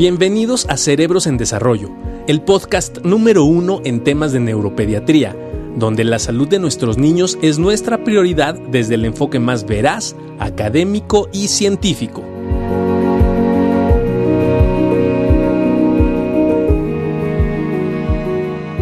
[0.00, 1.90] Bienvenidos a Cerebros en Desarrollo,
[2.26, 5.36] el podcast número uno en temas de neuropediatría,
[5.76, 11.28] donde la salud de nuestros niños es nuestra prioridad desde el enfoque más veraz, académico
[11.34, 12.22] y científico.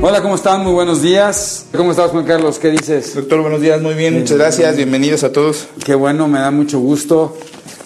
[0.01, 0.63] Hola, ¿cómo están?
[0.63, 1.67] Muy buenos días.
[1.77, 2.61] ¿Cómo estás, Juan Carlos?
[2.61, 3.17] ¿Qué dices?
[3.17, 5.67] Doctor, buenos días, muy bien, muchas gracias, bienvenidos a todos.
[5.85, 7.37] Qué bueno, me da mucho gusto.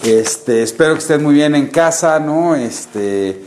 [0.02, 2.56] Este, espero que estén muy bien en casa, ¿no?
[2.56, 3.40] Este,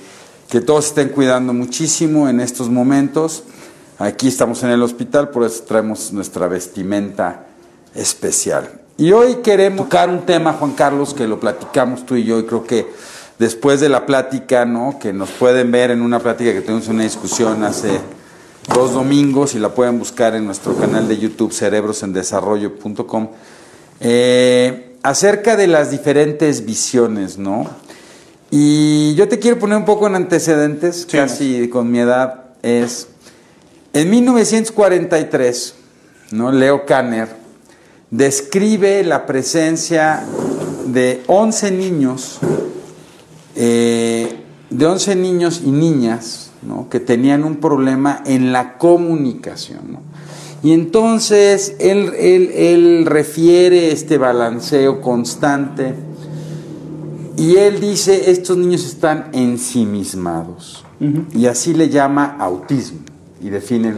[0.49, 3.43] que todos estén cuidando muchísimo en estos momentos.
[3.99, 7.47] Aquí estamos en el hospital, por eso traemos nuestra vestimenta
[7.93, 8.69] especial.
[8.97, 12.45] Y hoy queremos tocar un tema, Juan Carlos, que lo platicamos tú y yo, y
[12.45, 12.87] creo que
[13.37, 14.97] después de la plática, ¿no?
[14.97, 17.99] Que nos pueden ver en una plática que tuvimos una discusión hace
[18.73, 23.27] dos domingos y la pueden buscar en nuestro canal de YouTube cerebrosendesarrollo.com
[23.99, 27.69] eh, acerca de las diferentes visiones, ¿no?
[28.49, 33.07] Y yo te quiero poner un poco en antecedentes, casi con mi edad, es
[33.93, 35.75] en 1943,
[36.31, 36.51] ¿no?
[36.51, 37.29] Leo Kanner
[38.09, 40.23] describe la presencia
[40.87, 42.39] de 11 niños,
[43.55, 46.49] eh, de 11 niños y niñas,
[46.89, 49.99] que tenían un problema en la comunicación.
[50.65, 55.93] Y entonces él, refiere este balanceo constante
[57.37, 60.83] y él dice, estos niños están ensimismados.
[61.35, 63.01] Y así le llama autismo
[63.39, 63.93] y define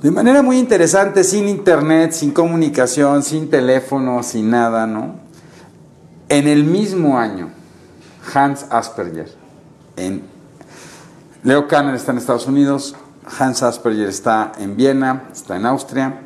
[0.00, 5.16] de manera muy interesante, sin internet, sin comunicación, sin teléfono, sin nada, ¿no?
[6.30, 7.50] En el mismo año,
[8.32, 9.28] Hans Asperger,
[9.98, 10.22] en
[11.42, 12.96] Leo Kanner está en Estados Unidos,
[13.38, 16.20] Hans Asperger está en Viena, está en Austria,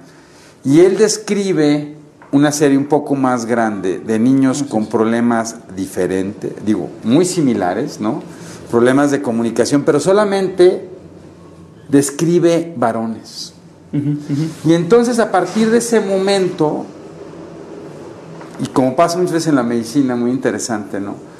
[0.65, 1.97] y él describe
[2.33, 8.23] una serie un poco más grande de niños con problemas diferentes, digo, muy similares, ¿no?
[8.71, 10.89] Problemas de comunicación, pero solamente
[11.89, 13.55] describe varones.
[14.65, 16.87] Y entonces a partir de ese momento,
[18.63, 21.31] y como pasa muchas veces en la medicina, muy interesante, ¿no?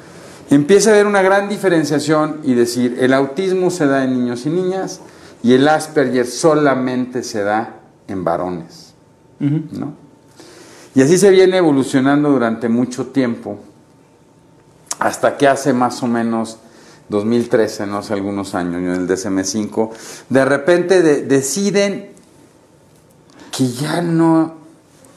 [0.55, 4.49] empieza a haber una gran diferenciación y decir, el autismo se da en niños y
[4.49, 4.99] niñas
[5.43, 8.93] y el Asperger solamente se da en varones.
[9.39, 9.93] ¿no?
[10.93, 13.57] Y así se viene evolucionando durante mucho tiempo,
[14.99, 16.57] hasta que hace más o menos
[17.09, 19.89] 2013, no hace algunos años, en el DSM5,
[20.29, 22.11] de repente deciden
[23.51, 24.55] que ya no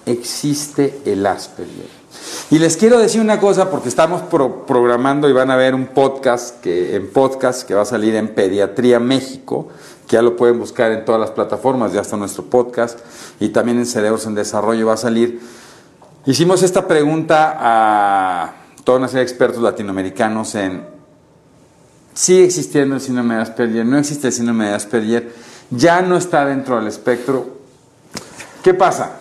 [0.07, 2.05] existe el Asperger
[2.51, 6.61] y les quiero decir una cosa porque estamos programando y van a ver un podcast
[6.61, 9.69] que en podcast que va a salir en Pediatría México,
[10.07, 12.99] que ya lo pueden buscar en todas las plataformas, ya está nuestro podcast
[13.41, 15.41] y también en Cerebros en Desarrollo va a salir.
[16.27, 18.55] Hicimos esta pregunta a
[18.85, 20.95] toda una serie de expertos latinoamericanos en
[22.15, 25.33] sigue existiendo el síndrome de Asperger, no existe el síndrome de Asperger,
[25.71, 27.59] ya no está dentro del espectro.
[28.63, 29.19] ¿Qué pasa?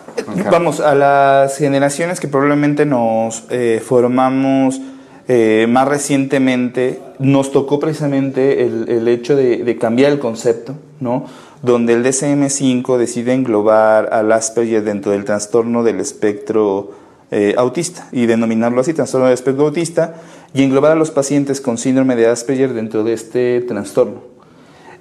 [0.50, 4.80] Vamos, a las generaciones que probablemente nos eh, formamos
[5.28, 11.26] eh, más recientemente, nos tocó precisamente el, hecho de, cambiar el concepto, ¿no?
[11.62, 16.92] Donde el DSM-5 decide englobar al Asperger dentro del trastorno del espectro
[17.30, 20.16] eh, autista y denominarlo así, trastorno del espectro autista,
[20.52, 24.22] y englobar a los pacientes con síndrome de Asperger dentro de este trastorno.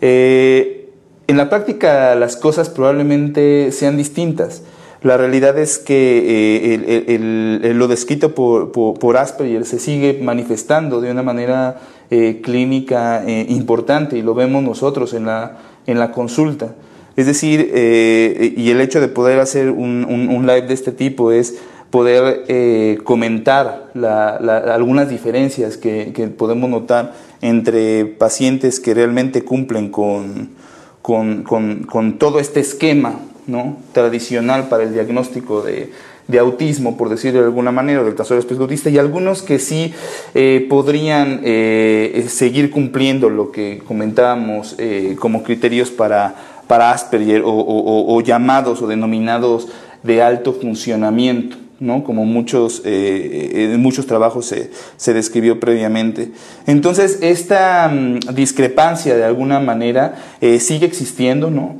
[0.01, 4.63] en la práctica las cosas probablemente sean distintas.
[5.03, 11.81] La realidad es que eh, lo descrito por, Asperger se sigue manifestando de una manera
[12.09, 16.75] eh, clínica eh, importante y lo vemos nosotros en la, en la consulta.
[17.17, 21.59] Es decir, y el hecho de poder hacer un, live de este tipo es
[21.91, 30.55] poder comentar algunas diferencias que, podemos notar entre pacientes que realmente cumplen con,
[31.03, 33.77] con todo este esquema ¿no?
[33.91, 35.91] tradicional para el diagnóstico de,
[36.39, 39.93] autismo, por decirlo de alguna manera, del trastorno espectro autista, y algunos que sí
[40.33, 46.35] eh, podrían eh, seguir cumpliendo lo que comentábamos eh, como criterios para,
[46.67, 49.67] para Asperger o llamados o denominados
[50.01, 51.62] de alto funcionamiento.
[51.79, 52.03] ¿No?
[52.03, 56.31] como muchos, eh, en muchos trabajos se, se, describió previamente.
[56.67, 61.75] Entonces, esta mm, discrepancia de alguna manera eh, sigue existiendo, ¿no?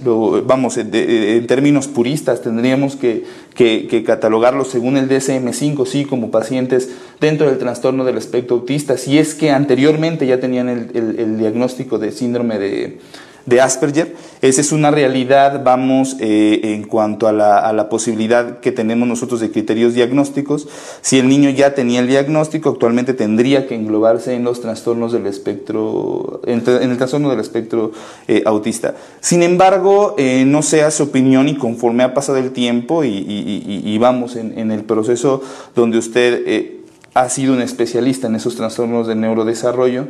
[0.46, 3.24] vamos, en términos puristas tendríamos que,
[3.56, 9.18] que, catalogarlo según el DSM-5, sí, como pacientes dentro del trastorno del espectro autista, si
[9.18, 13.00] es que anteriormente ya tenían el, el, diagnóstico de síndrome de,
[13.46, 14.16] de Asperger.
[14.42, 19.08] Esa es una realidad, vamos, eh, en cuanto a la, a la, posibilidad que tenemos
[19.08, 20.68] nosotros de criterios diagnósticos.
[21.02, 25.28] Si el niño ya tenía el diagnóstico, actualmente tendría que englobarse en los trastornos del
[25.28, 27.92] espectro, en, el trastorno del espectro
[28.28, 28.96] eh, autista.
[29.22, 34.36] Sin embargo, eh, no sea su opinión y conforme ha pasado el tiempo y, vamos
[34.36, 35.42] en, el proceso
[35.76, 36.83] donde usted
[37.14, 40.08] ha sido un especialista en esos trastornos del neurodesarrollo,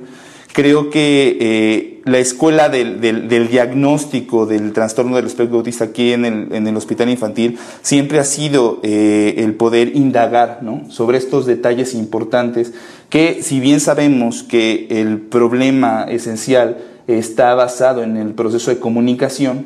[0.54, 3.02] Creo que eh, la escuela del,
[3.50, 8.24] diagnóstico del trastorno del espectro autista aquí en el, en el hospital infantil siempre ha
[8.24, 10.84] sido eh, el poder indagar ¿no?
[10.92, 12.72] sobre estos detalles importantes
[13.10, 16.78] que si bien sabemos que el problema esencial
[17.08, 19.66] está basado en el proceso de comunicación,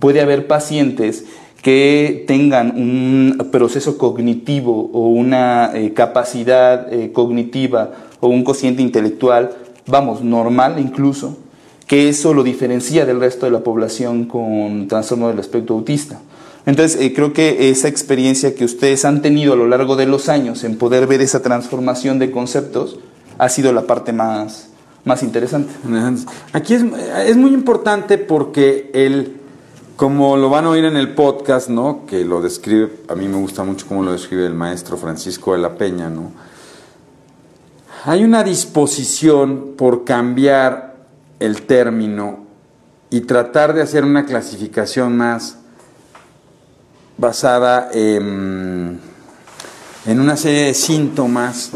[0.00, 1.24] puede haber pacientes
[1.62, 9.50] que tengan un proceso cognitivo o una eh, capacidad cognitiva o un cociente intelectual
[9.86, 11.38] vamos, normal incluso,
[11.86, 16.20] que eso lo diferencia del resto de la población con trastorno del espectro autista.
[16.66, 20.28] Entonces, eh, creo que esa experiencia que ustedes han tenido a lo largo de los
[20.28, 22.98] años en poder ver esa transformación de conceptos
[23.38, 24.70] ha sido la parte más,
[25.04, 25.72] más interesante.
[26.52, 26.84] Aquí es,
[27.24, 29.36] es muy importante porque el,
[29.96, 32.04] como lo van a oír en el podcast, ¿no?
[32.06, 35.58] que lo describe, a mí me gusta mucho cómo lo describe el maestro Francisco de
[35.58, 36.32] la Peña, ¿no?
[38.04, 40.96] Hay una disposición por cambiar
[41.40, 42.44] el término
[43.10, 45.58] y tratar de hacer una clasificación más
[47.16, 49.00] basada en,
[50.06, 51.72] una serie de síntomas,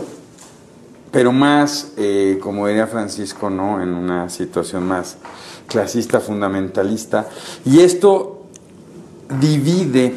[1.11, 3.83] pero más, eh, como diría Francisco, ¿no?
[3.83, 5.17] en una situación más
[5.71, 7.29] clasista, fundamentalista.
[7.65, 8.45] Y esto
[9.41, 10.13] divide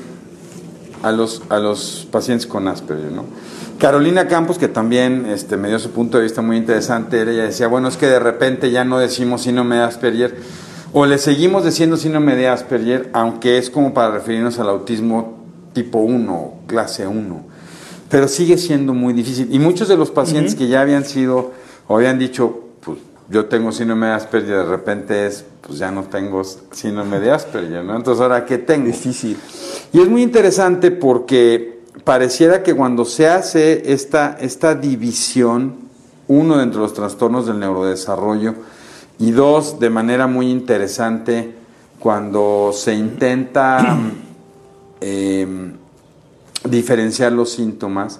[1.04, 3.12] a los, a los pacientes con Asperger.
[3.12, 3.26] ¿no?
[3.78, 7.68] Carolina Campos, que también este, me dio su punto de vista muy interesante, ella decía,
[7.68, 10.36] bueno, es que de repente ya no decimos síndrome de Asperger,
[10.92, 16.00] o le seguimos diciendo síndrome de Asperger, aunque es como para referirnos al autismo tipo
[16.00, 17.44] 1, clase 1,
[18.10, 19.50] pero sigue siendo muy difícil.
[19.52, 21.52] Y muchos de los pacientes que ya habían sido,
[21.88, 22.62] o habían dicho,
[23.34, 27.84] yo tengo síndrome de Asperger, de repente es, pues ya no tengo síndrome de Asperger,
[27.84, 27.96] ¿no?
[27.96, 28.86] Entonces, ¿ahora qué tengo?
[28.86, 29.38] Difícil.
[29.92, 35.78] Y es muy interesante porque pareciera que cuando se hace esta, esta división,
[36.28, 38.54] uno dentro de los trastornos del neurodesarrollo
[39.18, 41.56] y dos, de manera muy interesante,
[41.98, 43.98] cuando se intenta
[45.02, 45.74] em,
[46.70, 48.20] diferenciar los síntomas,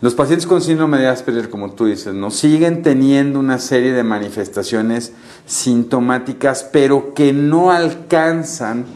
[0.00, 2.30] los pacientes con síndrome de Asperger, como tú dices, ¿no?
[2.30, 5.12] siguen teniendo una serie de manifestaciones
[5.46, 8.86] sintomáticas, pero que no alcanzan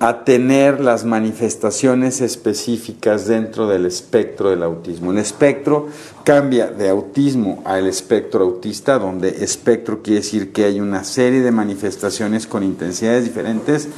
[0.00, 5.12] a tener las manifestaciones específicas dentro del espectro del autismo.
[5.12, 5.88] El espectro
[6.24, 11.52] cambia de autismo al espectro autista, donde espectro quiere decir que hay una serie de
[11.52, 13.88] manifestaciones con intensidades diferentes,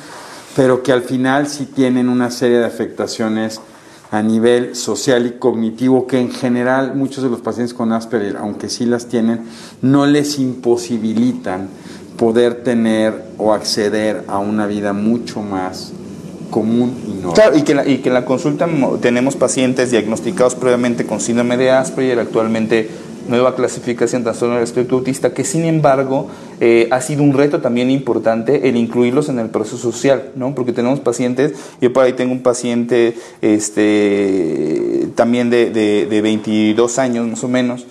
[0.55, 3.61] pero que al final sí tienen una serie de afectaciones
[4.11, 8.69] a nivel social y cognitivo que en general muchos de los pacientes con Asperger, aunque
[8.69, 9.41] sí las tienen,
[9.83, 11.69] no les imposibilitan
[12.17, 15.93] poder tener o acceder a una vida mucho más
[16.51, 17.35] común y normal.
[17.35, 18.69] Claro, y que, y que la consulta
[19.01, 22.89] tenemos pacientes diagnosticados previamente con síndrome de Asperger, actualmente
[23.29, 26.29] nueva clasificación trastorno del espectro autista, que sin embargo
[26.61, 30.55] eh, ha sido un reto también importante el incluirlos en el proceso social, ¿no?
[30.55, 36.99] Porque tenemos pacientes, yo por ahí tengo un paciente este, también de, de, de 22
[36.99, 37.87] años más o menos,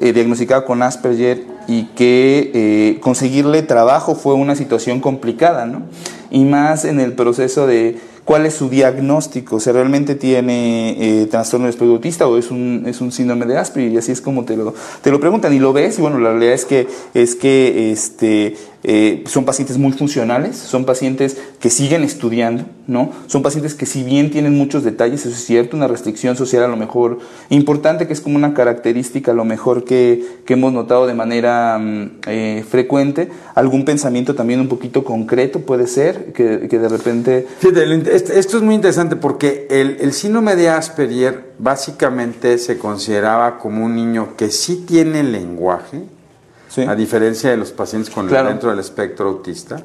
[0.00, 5.82] eh, diagnosticado con Asperger y que eh, conseguirle trabajo fue una situación complicada, ¿no?
[6.30, 11.68] Y más en el proceso de cuál es su diagnóstico, si realmente tiene eh, trastorno
[11.68, 14.56] espectro autista o es un, es un síndrome de Asperger, y así es como te
[14.56, 17.90] lo, te lo preguntan y lo ves, y bueno, la realidad es que, es que
[17.92, 23.10] este, eh, son pacientes muy funcionales, son pacientes que siguen estudiando, ¿no?
[23.26, 26.68] Son pacientes que si bien tienen muchos detalles, eso es cierto, una restricción social a
[26.68, 31.06] lo mejor importante, que es como una característica a lo mejor que, que hemos notado
[31.06, 36.78] de manera mm, eh, frecuente, algún pensamiento también un poquito concreto puede ser, que, que
[36.78, 37.46] de repente...
[37.62, 43.94] esto es muy interesante porque el, el síndrome de Asperger básicamente se consideraba como un
[43.94, 46.02] niño que sí tiene lenguaje,
[46.78, 49.82] a diferencia de los pacientes con dentro del espectro autista,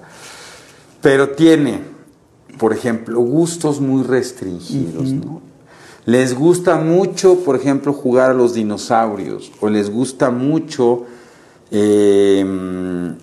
[1.02, 1.82] pero tiene,
[2.58, 5.14] por ejemplo, gustos muy restringidos,
[6.06, 11.04] Les gusta mucho, por ejemplo, jugar a los dinosaurios, o les gusta mucho
[11.70, 13.14] em,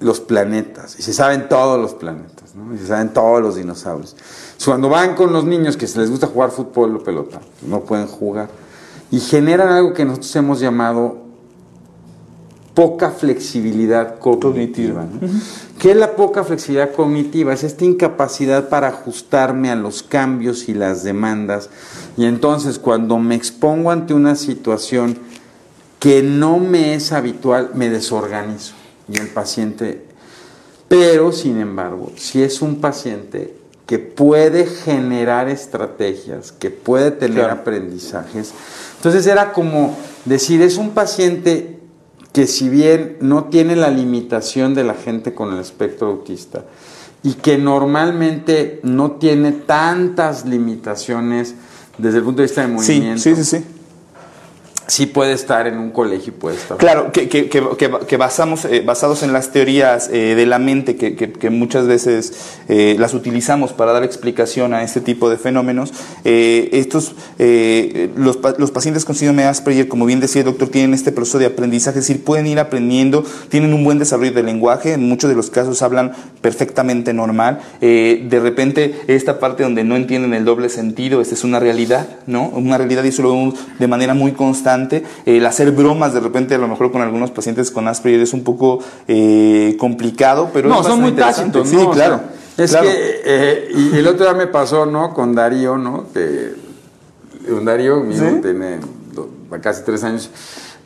[0.00, 4.16] los planetas, y se saben todos los planetas, y se saben todos los dinosaurios.
[4.64, 8.08] Cuando van con los niños que se les gusta jugar fútbol o pelota, no pueden
[8.08, 8.48] jugar,
[9.12, 11.23] y generan algo que nosotros hemos llamado
[12.74, 15.06] poca flexibilidad cognitiva.
[15.78, 17.52] ¿Qué es la poca flexibilidad cognitiva?
[17.52, 21.70] Es esta incapacidad para ajustarme a los cambios y las demandas.
[22.16, 25.16] Y entonces cuando me expongo ante una situación
[26.00, 28.74] que no me es habitual, me desorganizo.
[29.08, 30.02] Y el paciente,
[30.88, 33.54] pero sin embargo, si es un paciente
[33.86, 38.52] que puede generar estrategias, que puede tener aprendizajes,
[38.96, 41.73] entonces era como decir, es un paciente
[42.34, 46.64] que si bien no tiene la limitación de la gente con el espectro autista
[47.22, 51.54] y que normalmente no tiene tantas limitaciones
[51.96, 53.22] desde el punto de vista de movimiento.
[53.22, 53.64] Sí, sí, sí
[54.86, 56.76] sí puede estar en un colegio y puede estar.
[56.76, 61.50] Claro, que, que, que, basamos, eh, basados en las teorías eh, de la mente, que,
[61.50, 65.92] muchas veces eh, las utilizamos para dar explicación a este tipo de fenómenos,
[66.24, 71.12] estos, los, los, pacientes con síndrome de Asperger, como bien decía el doctor, tienen este
[71.12, 75.08] proceso de aprendizaje, es decir, pueden ir aprendiendo, tienen un buen desarrollo del lenguaje, en
[75.08, 80.44] muchos de los casos hablan perfectamente normal, de repente esta parte donde no entienden el
[80.44, 82.48] doble sentido, esta es una realidad, ¿no?
[82.48, 84.73] Una realidad y eso lo vemos de manera muy constante
[85.26, 88.44] el hacer bromas de repente, a lo mejor con algunos pacientes con Asperger es un
[88.44, 90.68] poco eh, complicado, pero.
[90.68, 92.20] No, son muy tácitos, Sí, claro.
[92.56, 95.14] es que, eh, y el otro día me pasó, ¿no?
[95.14, 96.06] Con Darío, ¿no?
[96.12, 96.54] Que,
[97.50, 98.78] un Darío, mi hijo tiene
[99.60, 100.30] casi tres años.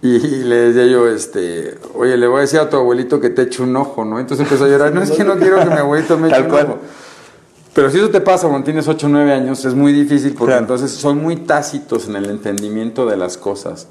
[0.01, 3.43] Y le decía yo, este, oye, le voy a decir a tu abuelito que te
[3.43, 4.21] eche un ojo, ¿no?
[4.21, 6.53] Entonces empezó a llorar, no es que no quiero que mi abuelito me eche un
[6.53, 6.79] ojo.
[7.79, 10.57] Pero si eso te pasa cuando tienes 8 o 9 años, es muy difícil porque
[10.57, 13.87] entonces son muy tácitos en el entendimiento de las cosas.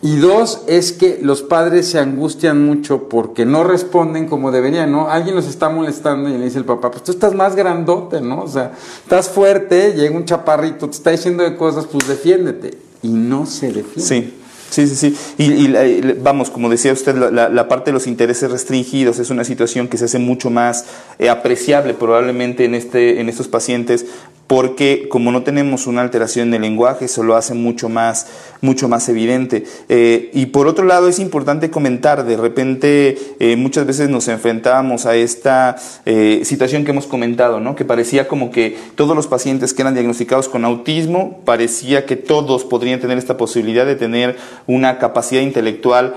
[0.00, 5.10] Y dos, es que los padres se angustian mucho porque no responden como deberían, ¿no?
[5.10, 8.40] Alguien los está molestando y le dice el papá, pues tú estás más grandote, ¿no?
[8.40, 12.78] O sea, estás fuerte, llega un chaparrito, te está diciendo de cosas, pues defiéndete.
[13.02, 14.00] Y no se defiende.
[14.00, 14.34] Sí.
[14.70, 15.16] Sí, sí, sí.
[15.38, 19.98] Y, vamos, como decía usted, la, parte de los intereses restringidos es una situación que
[19.98, 20.86] se hace mucho más
[21.18, 24.06] eh, apreciable probablemente en, este, en estos pacientes
[24.54, 28.28] porque como no tenemos una alteración del lenguaje, eso lo hace mucho más,
[28.60, 29.64] mucho más evidente.
[29.88, 35.06] Eh, y por otro lado, es importante comentar, de repente eh, muchas veces nos enfrentábamos
[35.06, 35.74] a esta
[36.06, 37.74] eh, situación que hemos comentado, ¿no?
[37.74, 42.62] que parecía como que todos los pacientes que eran diagnosticados con autismo, parecía que todos
[42.62, 44.36] podrían tener esta posibilidad de tener
[44.68, 46.14] una capacidad intelectual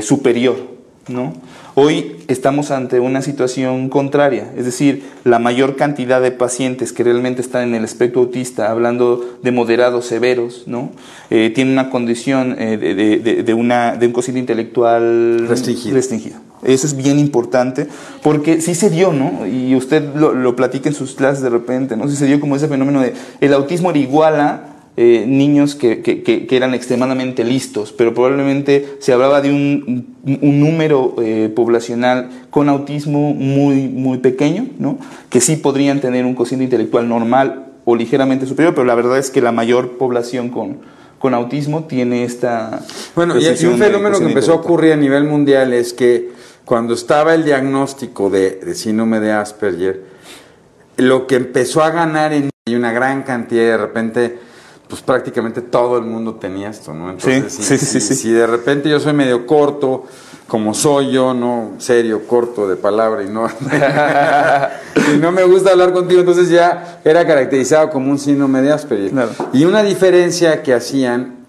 [0.00, 0.74] superior.
[1.08, 1.34] ¿no?
[1.76, 7.40] Hoy estamos ante una situación contraria, es decir, la mayor cantidad de pacientes que realmente
[7.40, 10.92] están en el espectro autista, hablando de moderados severos, ¿no?
[11.30, 12.76] Eh, tienen una condición eh,
[13.44, 15.96] de, una, de un cociente intelectual restringido.
[15.96, 16.36] restringido.
[16.62, 17.88] Eso es bien importante,
[18.22, 19.44] porque sí se dio, ¿no?
[19.44, 22.08] Y usted lo, lo platica en sus clases de repente, ¿no?
[22.08, 26.02] Sí se dio como ese fenómeno de el autismo era igual a eh, niños que,
[26.02, 32.30] que, que, eran extremadamente listos, pero probablemente se hablaba de un, un número eh, poblacional
[32.50, 34.98] con autismo muy, muy pequeño, ¿no?
[35.30, 39.30] que sí podrían tener un cociente intelectual normal o ligeramente superior, pero la verdad es
[39.30, 40.78] que la mayor población con,
[41.18, 42.80] con autismo tiene esta...
[43.16, 46.30] Bueno, y un fenómeno que empezó a ocurrir a nivel mundial es que
[46.64, 50.04] cuando estaba el diagnóstico de, de síndrome de Asperger,
[50.98, 54.53] lo que empezó a ganar en una gran cantidad de repente
[54.88, 57.10] pues prácticamente todo el mundo tenía esto, ¿no?
[57.10, 60.04] Entonces, sí, sí, sí, si de repente yo soy medio corto,
[60.46, 63.46] como soy yo, no serio, corto de palabra y no,
[65.14, 69.28] y no me gusta hablar contigo, entonces ya era caracterizado como un síndrome de Asperger.
[69.52, 71.46] Y una diferencia que hacían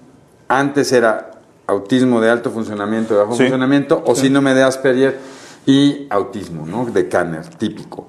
[0.48, 1.32] antes era
[1.68, 5.20] autismo de alto funcionamiento, de bajo funcionamiento, o síndrome de Asperger
[5.66, 6.86] y autismo, ¿no?
[6.86, 8.08] De Kanner, típico.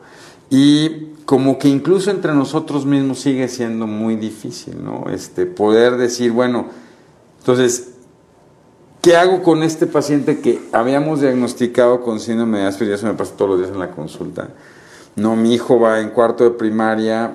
[0.51, 5.11] Y como que incluso entre nosotros mismos sigue siendo muy difícil, ¿no?
[5.11, 6.67] Este, poder decir, bueno,
[7.41, 7.89] entonces,
[9.03, 12.95] ¿qué hago con este paciente que habíamos diagnosticado con síndrome de Asperger?
[12.95, 14.51] Eso me pasa todos los días en la consulta.
[15.17, 17.33] No, mi hijo va en cuarto de primaria,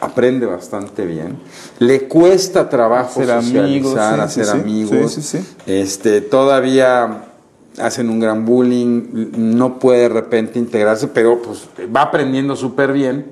[0.00, 1.38] aprende bastante bien,
[1.78, 5.34] le cuesta trabajo hacer amigos, hacer amigos,
[5.66, 7.29] este, todavía
[7.78, 13.26] hacen un gran bullying, no puede de repente integrarse, pero pues va aprendiendo súper bien.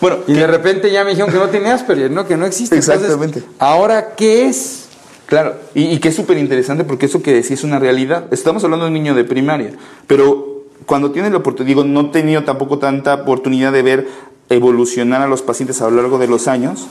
[0.00, 2.26] Bueno, y de repente ya me dijeron que no tiene Asperger, ¿no?
[2.26, 2.76] Que no existe.
[2.76, 3.42] Exactamente.
[3.58, 4.86] Ahora, ¿qué es?
[5.26, 8.26] Claro, y, que es súper interesante porque eso que decía es una realidad.
[8.32, 9.72] Estamos hablando de un niño de primaria,
[10.06, 14.08] pero cuando tiene la oportunidad, digo, no he tenido tampoco tanta oportunidad de ver
[14.50, 16.86] evolucionar a los pacientes a lo largo de los años.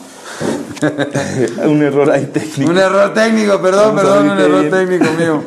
[1.66, 2.72] un error ahí técnico.
[2.72, 5.44] Un error técnico, perdón, perdón, un error técnico mío.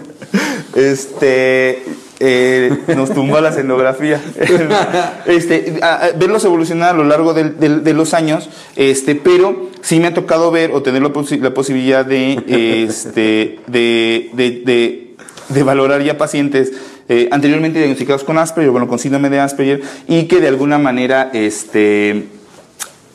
[0.75, 1.85] Este,
[2.21, 4.21] eh, nos tumbó la escenografía.
[5.27, 5.81] este,
[6.17, 10.73] verlos evolucionar a lo largo de, los años, este, pero sí me ha tocado ver
[10.73, 15.15] o tener la, posibilidad de, este, de,
[15.49, 16.73] de valorar ya pacientes
[17.09, 21.31] eh, anteriormente diagnosticados con Asperger, bueno, con síndrome de Asperger, y que de alguna manera
[21.35, 22.25] este,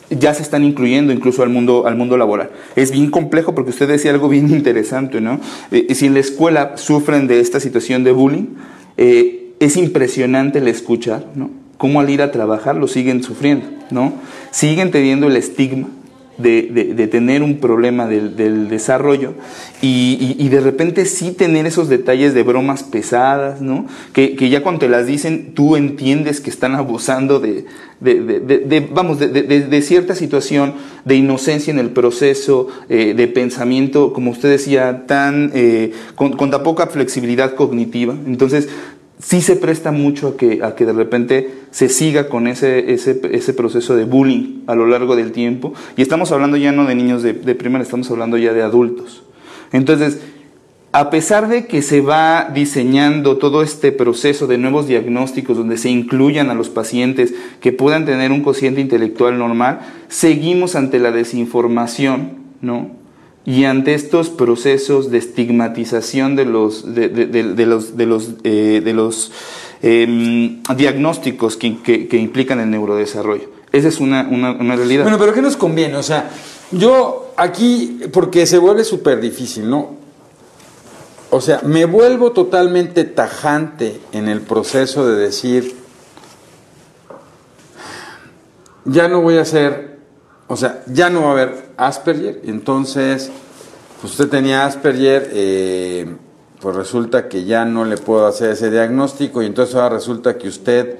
[0.10, 2.50] ya se están incluyendo incluso al mundo, al mundo laboral.
[2.76, 5.40] Es bien complejo porque usted decía algo bien interesante, ¿no?
[5.72, 8.48] Eh, si en la escuela sufren de esta situación de bullying,
[8.98, 11.52] eh, es impresionante el escuchar, ¿no?
[11.78, 14.14] Cómo al ir a trabajar lo siguen sufriendo, ¿no?
[14.52, 15.88] Siguen teniendo el estigma
[16.40, 19.34] de, tener un problema del, desarrollo
[19.82, 23.86] y, de repente sí tener esos detalles de bromas pesadas, ¿no?
[24.14, 27.66] Que, ya cuando te las dicen tú entiendes que están abusando de,
[28.92, 30.74] vamos, de, cierta situación
[31.06, 36.64] de inocencia en el proceso eh, de pensamiento, como usted decía, tan, eh, con tan
[36.64, 38.16] poca flexibilidad cognitiva.
[38.26, 38.70] Entonces,
[39.20, 43.22] sí se presta mucho a que, a que de repente se siga con ese, ese,
[43.32, 45.74] ese, proceso de bullying a lo largo del tiempo.
[45.98, 49.24] Y estamos hablando ya no de niños de, de primaria, estamos hablando ya de adultos.
[49.72, 50.20] Entonces,
[50.92, 55.90] a pesar de que se va diseñando todo este proceso de nuevos diagnósticos donde se
[55.90, 62.40] incluyan a los pacientes que puedan tener un cociente intelectual normal, seguimos ante la desinformación,
[62.62, 62.90] ¿no?
[63.50, 69.32] Y ante estos procesos de estigmatización de los, de, los, de los, eh, de los
[69.82, 73.50] em, diagnósticos que, que, implican el neurodesarrollo.
[73.72, 75.02] Esa es una, una, una, realidad.
[75.02, 75.96] Bueno, pero ¿qué nos conviene?
[75.96, 76.30] O sea,
[76.70, 79.96] yo aquí, porque se vuelve súper difícil, ¿no?
[81.32, 85.76] O sea, me vuelvo totalmente tajante en el proceso de decir,
[88.86, 89.90] ya no voy a hacer
[90.52, 93.32] o sea, ya no va a haber Asperger, entonces,
[94.02, 96.16] pues usted tenía Asperger, eh,
[96.60, 100.48] pues resulta que ya no le puedo hacer ese diagnóstico y entonces ahora resulta que
[100.48, 100.98] usted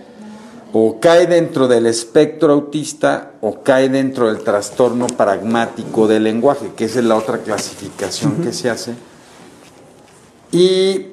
[0.72, 6.86] o cae dentro del espectro autista o cae dentro del trastorno pragmático del lenguaje, que
[6.86, 8.94] esa es la otra clasificación que se hace.
[10.52, 11.08] Y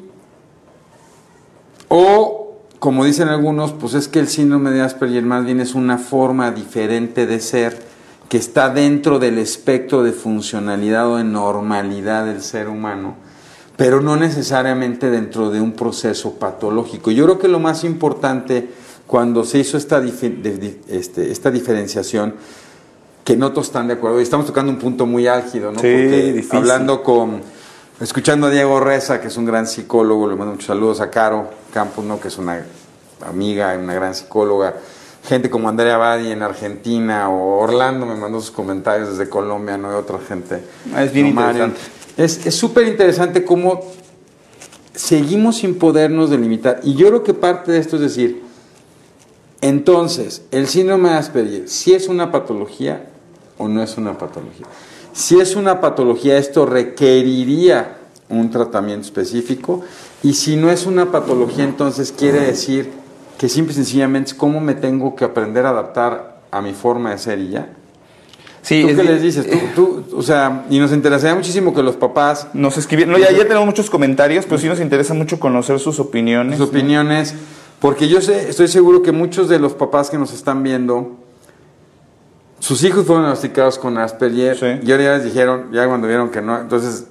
[1.89, 2.47] o
[2.79, 6.51] como dicen algunos, pues es que el síndrome de Asperger más bien es una forma
[6.51, 7.96] diferente de ser
[8.29, 13.17] que está dentro del espectro de funcionalidad o de normalidad del ser humano,
[13.77, 17.11] pero no necesariamente dentro de un proceso patológico.
[17.11, 18.69] Yo creo que lo más importante
[19.07, 22.35] cuando se hizo esta, este, esta diferenciación,
[23.25, 25.77] que no todos están de acuerdo, y estamos tocando un punto muy álgido, ¿no?
[25.77, 27.43] Porque hablando con,
[28.01, 31.51] escuchando a Diego Reza, que es un gran psicólogo, le mando muchos saludos a Caro
[31.73, 32.21] Campos, ¿no?
[32.21, 32.65] Que es una
[33.29, 34.75] amiga, una gran psicóloga,
[35.27, 39.91] gente como Andrea Badi en Argentina o Orlando me mandó sus comentarios desde Colombia, no
[39.91, 40.63] hay otra gente.
[40.95, 41.81] Ah, es bien interesante.
[42.17, 43.83] Es súper interesante cómo
[44.95, 46.81] seguimos sin podernos delimitar.
[46.83, 48.43] Y yo creo que parte de esto es decir,
[49.61, 53.07] entonces, el síndrome de Asperger, si es una patología
[53.59, 54.67] o no es una patología.
[55.13, 59.83] Si es una patología, esto requeriría un tratamiento específico.
[60.23, 62.91] Y si no es una patología, entonces quiere decir
[63.39, 67.11] que simple y sencillamente es cómo me tengo que aprender a adaptar a mi forma
[67.11, 67.69] de ser y ya.
[68.63, 69.47] Sí, ¿Tú qué les dices?
[69.77, 72.49] ¿Tú, o sea, y nos interesaría muchísimo que los papás...
[72.53, 76.01] Nos escribieran, no, ya, ya tenemos muchos comentarios, pero sí nos interesa mucho conocer sus
[76.01, 76.59] opiniones.
[76.59, 77.35] Sus opiniones,
[77.79, 81.13] porque yo sé, estoy seguro que muchos de los papás que nos están viendo,
[82.59, 86.43] sus hijos fueron diagnosticados con Asperger, y ahora ya les dijeron, ya cuando vieron que
[86.43, 87.07] no, entonces,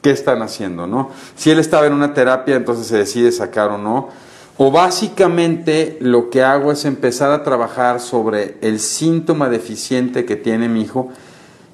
[0.00, 1.10] ¿qué están haciendo, no?
[1.34, 4.10] Si él estaba en una terapia, entonces se decide sacar o no
[4.56, 10.68] o básicamente lo que hago es empezar a trabajar sobre el síntoma deficiente que tiene
[10.68, 11.10] mi hijo,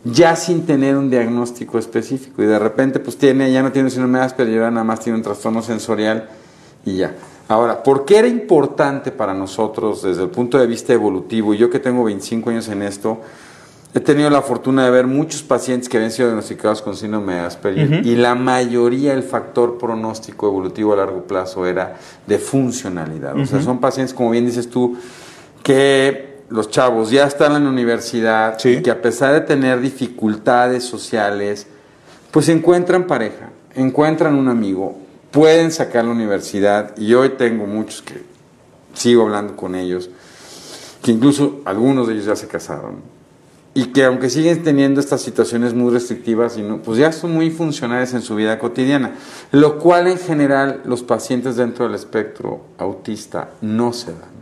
[0.05, 2.43] ya sin tener un diagnóstico específico.
[2.43, 5.23] Y de repente, pues tiene, ya no tiene síndrome de Asperger, nada más tiene un
[5.23, 6.31] trastorno sensorial
[6.87, 7.15] y ya.
[7.49, 11.53] Ahora, ¿por qué era importante para nosotros desde el punto de vista evolutivo?
[11.53, 13.19] Yo que tengo 25 años en esto,
[13.93, 17.41] He tenido la fortuna de ver muchos pacientes que habían sido diagnosticados con síndrome de
[17.41, 23.37] Asperger y la mayoría el factor pronóstico evolutivo a largo plazo era de funcionalidad.
[23.37, 24.97] O sea, son pacientes, como bien dices tú,
[25.65, 30.85] que los chavos ya están en la universidad y que a pesar de tener dificultades
[30.85, 31.67] sociales,
[32.31, 34.99] pues encuentran pareja, encuentran un amigo,
[35.33, 38.23] pueden sacar la universidad y hoy tengo muchos que
[38.95, 40.11] sigo hablando con ellos,
[41.03, 43.20] que incluso algunos de ellos ya se casaron
[43.73, 48.23] y que aunque siguen teniendo estas situaciones muy restrictivas, pues ya son muy funcionales en
[48.23, 49.13] su vida cotidiana,
[49.53, 54.41] lo cual en general los pacientes dentro del espectro autista no se dan.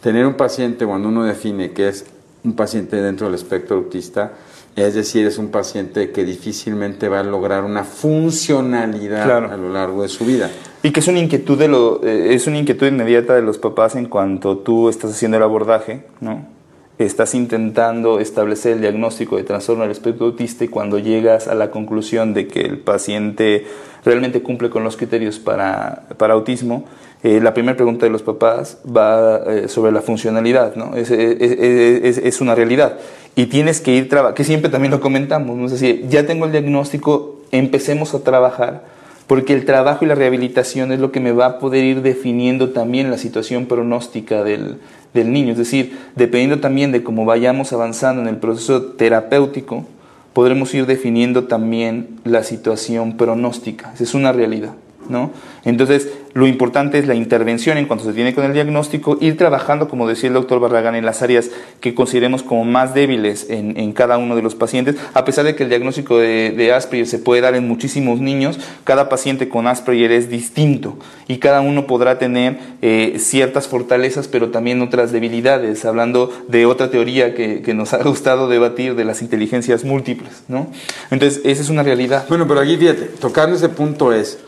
[0.00, 2.06] Tener un paciente cuando uno define que es
[2.42, 4.32] un paciente dentro del espectro autista,
[4.76, 10.02] es decir, es un paciente que difícilmente va a lograr una funcionalidad a lo largo
[10.02, 10.50] de su vida.
[10.82, 13.94] Y que es una inquietud de lo, eh, es una inquietud inmediata de los papás
[13.94, 16.53] en cuanto tú estás haciendo el abordaje, ¿no?
[16.98, 21.70] Estás intentando establecer el diagnóstico de trastorno del espectro autista y cuando llegas a la
[21.70, 23.66] conclusión de que el paciente
[24.04, 26.84] realmente cumple con los criterios para, para autismo,
[27.24, 30.94] eh, la primera pregunta de los papás va eh, sobre la funcionalidad, ¿no?
[30.94, 32.98] Es, es, es, una realidad.
[33.34, 35.64] Y tienes que ir, que siempre también lo comentamos, ¿no?
[35.66, 38.84] es decir, ya tengo el diagnóstico, empecemos a trabajar,
[39.26, 42.70] porque el trabajo y la rehabilitación es lo que me va a poder ir definiendo
[42.70, 44.76] también la situación pronóstica del,
[45.14, 45.52] del niño.
[45.52, 49.86] Es decir, dependiendo también de cómo vayamos avanzando en el proceso terapéutico,
[50.34, 53.92] podremos ir definiendo también la situación pronóstica.
[53.94, 54.74] Esa es una realidad.
[55.08, 55.30] ¿No?
[55.64, 59.88] Entonces, lo importante es la intervención en cuanto se tiene con el diagnóstico, ir trabajando,
[59.88, 64.18] como decía el doctor Barragán, en las áreas que consideremos como más débiles en, cada
[64.18, 64.96] uno de los pacientes.
[65.14, 69.08] A pesar de que el diagnóstico de, Asperger se puede dar en muchísimos niños, cada
[69.08, 74.82] paciente con Asperger es distinto y cada uno podrá tener eh, ciertas fortalezas, pero también
[74.82, 79.84] otras debilidades, hablando de otra teoría que, que, nos ha gustado debatir de las inteligencias
[79.84, 80.42] múltiples.
[80.48, 80.66] ¿no?
[81.12, 82.26] Entonces, esa es una realidad.
[82.28, 84.38] Bueno, pero aquí fíjate, tocando ese punto es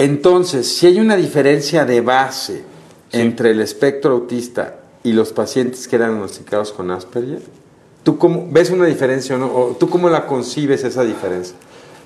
[0.00, 2.62] entonces, si hay una diferencia de base
[3.12, 7.42] entre el espectro autista y los pacientes que eran diagnosticados con Asperger,
[8.02, 9.46] ¿tú cómo, ves una diferencia o no?
[9.46, 11.54] ¿O ¿Tú cómo la concibes esa diferencia?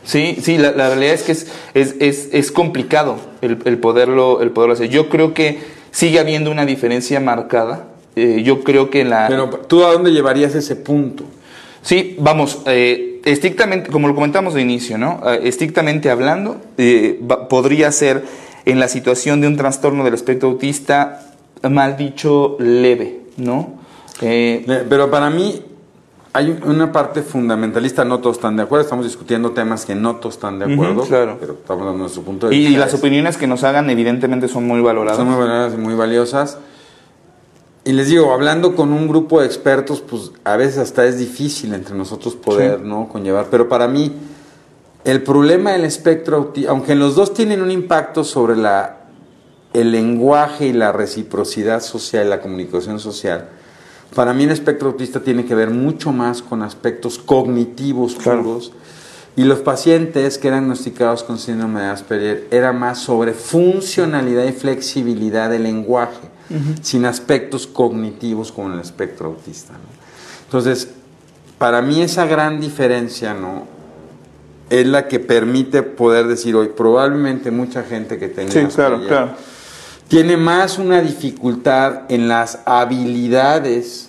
[0.02, 4.88] Sí, sí, la, realidad es que es, es, es, complicado el, poderlo, el poderlo hacer.
[4.88, 5.60] Yo creo que
[5.92, 7.86] sigue habiendo una diferencia marcada.
[8.16, 9.28] Eh, yo creo que la...
[9.28, 11.24] Pero tú a dónde llevarías ese punto?
[11.84, 15.20] Sí, vamos, eh, estrictamente, como lo comentamos de inicio, ¿no?
[15.26, 17.20] Eh, estrictamente hablando, eh,
[17.50, 18.24] podría ser
[18.64, 21.26] en la situación de un trastorno del espectro autista,
[21.70, 23.74] mal dicho, leve, ¿no?
[24.18, 25.60] Pero para mí
[26.32, 30.36] hay una parte fundamentalista, no todos están de acuerdo, estamos discutiendo temas que no todos
[30.36, 31.36] están de acuerdo, claro.
[31.38, 32.72] pero estamos dando nuestro punto de vista.
[32.72, 35.18] Y las opiniones que nos hagan evidentemente son muy valoradas.
[35.18, 36.58] Son muy valoradas y muy valiosas.
[37.86, 41.74] Y les digo, hablando con un grupo de expertos, pues a veces hasta es difícil
[41.74, 43.08] entre nosotros poder, ¿no?
[43.08, 43.48] Conllevar.
[43.50, 44.10] Pero para mí,
[45.04, 49.00] el problema del espectro autista, aunque los dos tienen un impacto sobre la,
[49.74, 53.50] el lenguaje y la reciprocidad social, la comunicación social,
[54.14, 58.72] para mí el espectro autista tiene que ver mucho más con aspectos cognitivos puros.
[59.36, 64.52] Y los pacientes que eran diagnosticados con síndrome de Asperger era más sobre funcionalidad y
[64.52, 66.33] flexibilidad del lenguaje
[66.82, 69.74] sin aspectos cognitivos como el espectro autista.
[70.44, 70.88] Entonces,
[71.58, 73.66] para mí esa gran diferencia ¿no?
[74.70, 79.30] es la que permite poder decir hoy, probablemente mucha gente que tenga sí, claro, claro.
[80.08, 84.08] tiene más una dificultad en las habilidades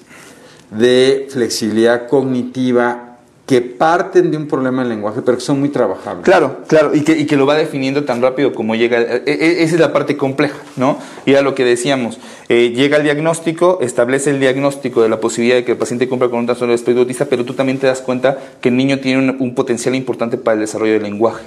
[0.72, 3.05] de flexibilidad cognitiva
[3.46, 6.26] que parten de un problema del lenguaje, pero que son muy trabajables.
[6.26, 9.00] Claro, claro, y que, y que lo va definiendo tan rápido como llega.
[9.00, 10.98] E, e, esa es la parte compleja, ¿no?
[11.28, 12.20] Y era lo que decíamos.
[12.50, 16.30] Eh, llega el diagnóstico, establece el diagnóstico de la posibilidad de que el paciente cumpla
[16.30, 19.00] con un trastorno de espectro autista, pero tú también te das cuenta que el niño
[19.00, 21.44] tiene un, un potencial importante para el desarrollo del lenguaje.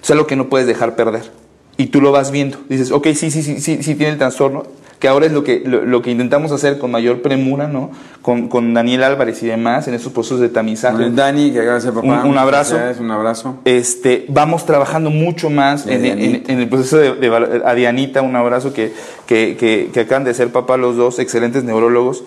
[0.00, 1.32] Es algo que no puedes dejar perder.
[1.76, 2.58] Y tú lo vas viendo.
[2.68, 4.64] Dices, ok, sí, sí, sí, sí, sí tiene el trastorno,
[5.00, 7.90] que ahora es lo que, lo, que intentamos hacer con mayor premura, ¿no?
[8.20, 11.08] Con, con, Daniel Álvarez y demás en estos procesos de tamizaje.
[11.10, 12.22] Dani, que de ser papá.
[12.22, 12.76] Un, abrazo.
[13.00, 13.56] Un abrazo.
[13.64, 18.92] Este, vamos trabajando mucho más en, en, el proceso de, a Dianita, un abrazo que,
[19.26, 22.22] que, que, que, acaban de ser papá los dos, excelentes neurólogos.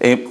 [0.00, 0.26] Eh,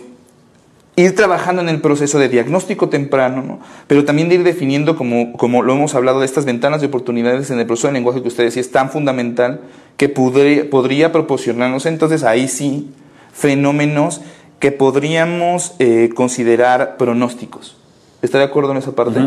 [0.95, 3.59] ir trabajando en el proceso de diagnóstico temprano, ¿no?
[3.87, 7.49] pero también de ir definiendo, como, como lo hemos hablado, de estas ventanas de oportunidades
[7.49, 9.61] en el proceso de lenguaje que usted decía es tan fundamental
[9.97, 12.91] que podría, podría proporcionarnos entonces ahí sí
[13.33, 14.21] fenómenos
[14.59, 17.75] que podríamos eh, considerar pronósticos.
[18.21, 19.19] ¿Está de acuerdo en esa parte?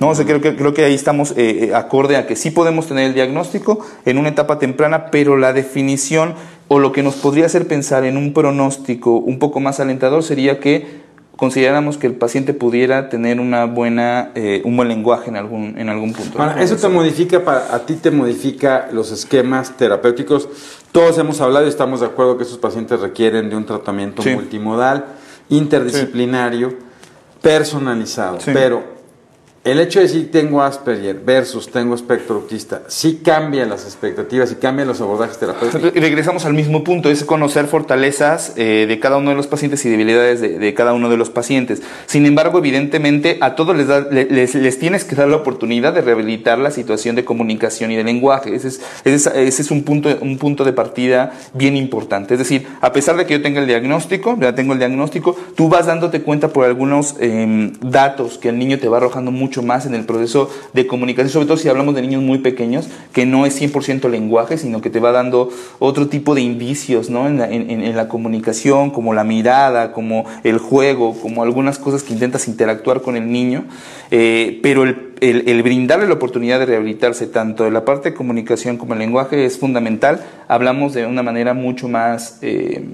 [0.00, 2.50] No, o sea, creo, que, creo que ahí estamos eh, eh, acorde a que sí
[2.50, 6.34] podemos tener el diagnóstico en una etapa temprana, pero la definición
[6.66, 10.58] o lo que nos podría hacer pensar en un pronóstico un poco más alentador sería
[10.58, 11.00] que
[11.40, 15.88] consideramos que el paciente pudiera tener una buena, eh, un buen lenguaje en algún, en
[15.88, 16.38] algún punto.
[16.58, 20.50] eso te modifica, para, a ti te modifica los esquemas terapéuticos.
[20.92, 25.06] Todos hemos hablado y estamos de acuerdo que esos pacientes requieren de un tratamiento multimodal,
[25.48, 26.74] interdisciplinario,
[27.40, 28.36] personalizado.
[28.44, 28.99] Pero
[29.62, 34.54] el hecho de decir tengo Asperger versus tengo espectro autista, sí cambia las expectativas y
[34.54, 35.92] cambia los abordajes terapéuticos.
[35.92, 39.90] Regresamos al mismo punto, es conocer fortalezas eh, de cada uno de los pacientes y
[39.90, 41.82] debilidades de, cada uno de los pacientes.
[42.06, 46.58] Sin embargo, evidentemente, a todos les, les, les, tienes que dar la oportunidad de rehabilitar
[46.58, 48.54] la situación de comunicación y de lenguaje.
[48.54, 52.32] Ese es, ese es, un, punto, un punto de partida bien importante.
[52.32, 55.68] Es decir, a pesar de que yo tenga el diagnóstico, ya tengo el diagnóstico, tú
[55.68, 59.62] vas dándote cuenta por algunos em, datos que el niño te va arrojando mucho mucho
[59.64, 63.26] más en el proceso de comunicación, sobre todo si hablamos de niños muy pequeños, que
[63.26, 67.26] no es 100% lenguaje, sino que te va dando otro tipo de indicios ¿no?
[67.26, 73.02] en, la, comunicación, como la mirada, como el juego, como algunas cosas que intentas interactuar
[73.02, 73.64] con el niño,
[74.12, 78.76] eh, pero el, el, brindarle la oportunidad de rehabilitarse tanto en la parte de comunicación
[78.76, 82.38] como el lenguaje es fundamental, hablamos de una manera mucho más...
[82.42, 82.84] Eh,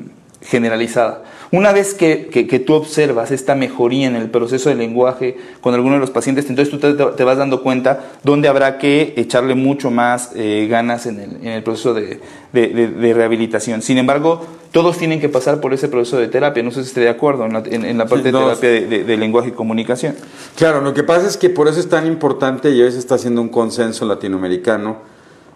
[0.47, 1.25] generalizada.
[1.53, 5.95] Una vez que, que, tú observas esta mejoría en el proceso de lenguaje con alguno
[5.95, 6.79] de los pacientes, entonces tú
[7.15, 11.49] te, vas dando cuenta dónde habrá que echarle mucho más eh, ganas en el, en
[11.49, 12.21] el proceso de,
[12.53, 13.83] de, rehabilitación.
[13.83, 16.63] Sin embargo, todos tienen que pasar por ese proceso de terapia.
[16.63, 18.71] No sé si estoy de acuerdo en la, en, la parte de terapia
[19.05, 20.15] de, lenguaje y comunicación.
[20.57, 23.17] Claro, lo que pasa es que por eso es tan importante y hoy se está
[23.17, 24.99] haciendo un consenso latinoamericano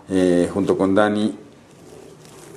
[0.08, 1.34] eh, junto con Dani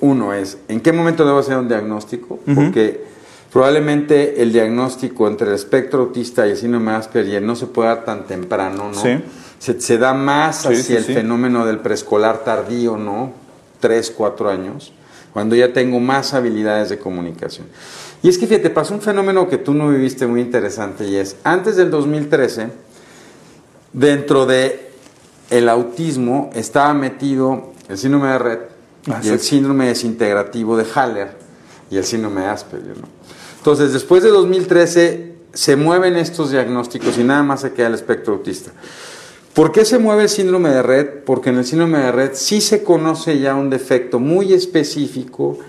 [0.01, 2.39] uno es, ¿en qué momento debo hacer un diagnóstico?
[2.53, 3.03] Porque
[3.51, 7.89] probablemente el diagnóstico entre el espectro autista y el síndrome de Asperger no se puede
[7.89, 9.01] dar tan temprano, ¿no?
[9.01, 9.23] Sí.
[9.59, 13.31] Se, da más hacia el fenómeno del preescolar tardío, ¿no?
[13.79, 14.91] Tres, cuatro años,
[15.31, 17.67] cuando ya tengo más habilidades de comunicación.
[18.21, 21.37] Y es que fíjate, pasó un fenómeno que tú no viviste muy interesante y es,
[21.43, 22.67] antes del 2013,
[23.93, 24.91] dentro de
[25.49, 28.59] el autismo estaba metido el síndrome de Red,
[29.23, 31.37] y el síndrome desintegrativo de Haller
[31.89, 32.95] y el síndrome de Asperger.
[33.57, 38.33] Entonces, después de 2013 se mueven estos diagnósticos y nada más se queda el espectro
[38.33, 38.71] autista.
[39.53, 41.07] ¿Por qué se mueve el síndrome de red?
[41.25, 45.59] Porque en el síndrome de red sí se conoce ya un defecto muy específico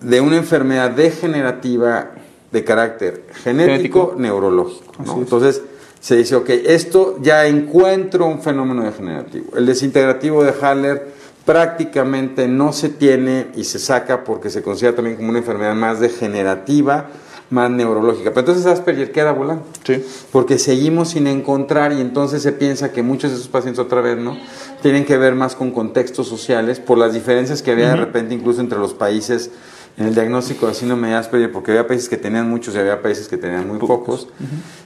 [0.00, 2.12] de una enfermedad degenerativa
[2.50, 4.94] de carácter genético, neurológico.
[5.18, 5.60] Entonces
[6.00, 9.56] se dice, ok, esto ya encuentro un fenómeno degenerativo.
[9.56, 11.17] El desintegrativo de Haller
[11.48, 15.98] prácticamente no se tiene y se saca porque se considera también como una enfermedad más
[15.98, 17.06] degenerativa,
[17.48, 18.34] más neurológica.
[18.34, 19.64] Pero entonces Asperger queda volando.
[19.82, 20.04] Sí.
[20.30, 24.18] Porque seguimos sin encontrar y entonces se piensa que muchos de esos pacientes otra vez,
[24.18, 24.36] ¿no?
[24.82, 28.60] Tienen que ver más con contextos sociales por las diferencias que había de repente incluso
[28.60, 29.50] entre los países
[29.98, 33.02] en el diagnóstico de síndrome de Asperger, porque había países que tenían muchos y había
[33.02, 34.28] países que tenían muy pocos.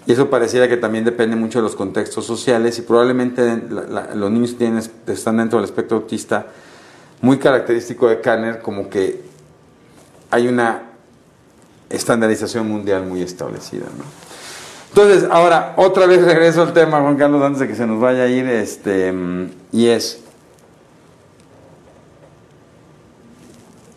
[0.06, 3.62] Y eso pareciera que también depende mucho de los contextos sociales y probablemente
[4.14, 6.46] los niños tienen, están dentro del espectro autista
[7.20, 9.22] muy característico de Kanner, como que
[10.30, 10.82] hay una
[11.90, 13.84] estandarización mundial muy establecida.
[13.84, 14.04] ¿no?
[14.88, 18.22] Entonces, ahora, otra vez regreso al tema, Juan Carlos, antes de que se nos vaya
[18.22, 19.12] a ir, este,
[19.72, 20.20] y es...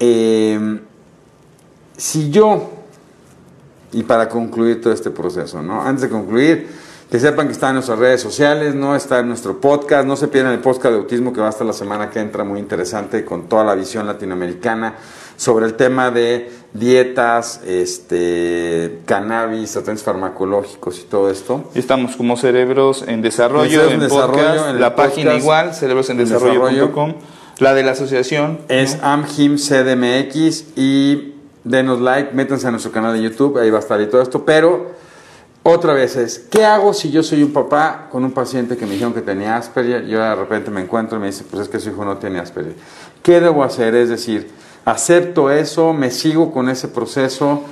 [0.01, 0.82] Eh,
[1.98, 2.72] si yo,
[3.92, 5.82] y para concluir todo este proceso, ¿no?
[5.82, 6.68] Antes de concluir,
[7.10, 10.28] que sepan que está en nuestras redes sociales, no está en nuestro podcast, no se
[10.28, 13.48] pierdan el podcast de autismo que va hasta la semana que entra, muy interesante, con
[13.48, 14.96] toda la visión latinoamericana
[15.38, 21.70] sobre el tema de dietas, este, cannabis, tratamientos farmacológicos y todo esto.
[21.76, 27.14] Estamos como Cerebros en Desarrollo, en, desarrollo, en la página igual, cerebrosendesarrollo.com,
[27.60, 28.60] la de la asociación.
[28.68, 31.35] Es AMHIM CDMX y
[31.65, 34.45] denos like, métanse a nuestro canal de YouTube, ahí va a estar y todo esto,
[34.45, 34.93] pero
[35.63, 38.93] otra vez es, ¿qué hago si yo soy un papá con un paciente que me
[38.93, 40.06] dijeron que tenía Asperger?
[40.06, 42.38] Yo de repente me encuentro y me dice, pues es que su hijo no tiene
[42.39, 42.75] Asperger.
[43.23, 43.95] ¿Qué debo hacer?
[43.95, 44.51] Es decir,
[44.86, 47.63] acepto eso, me sigo con ese proceso.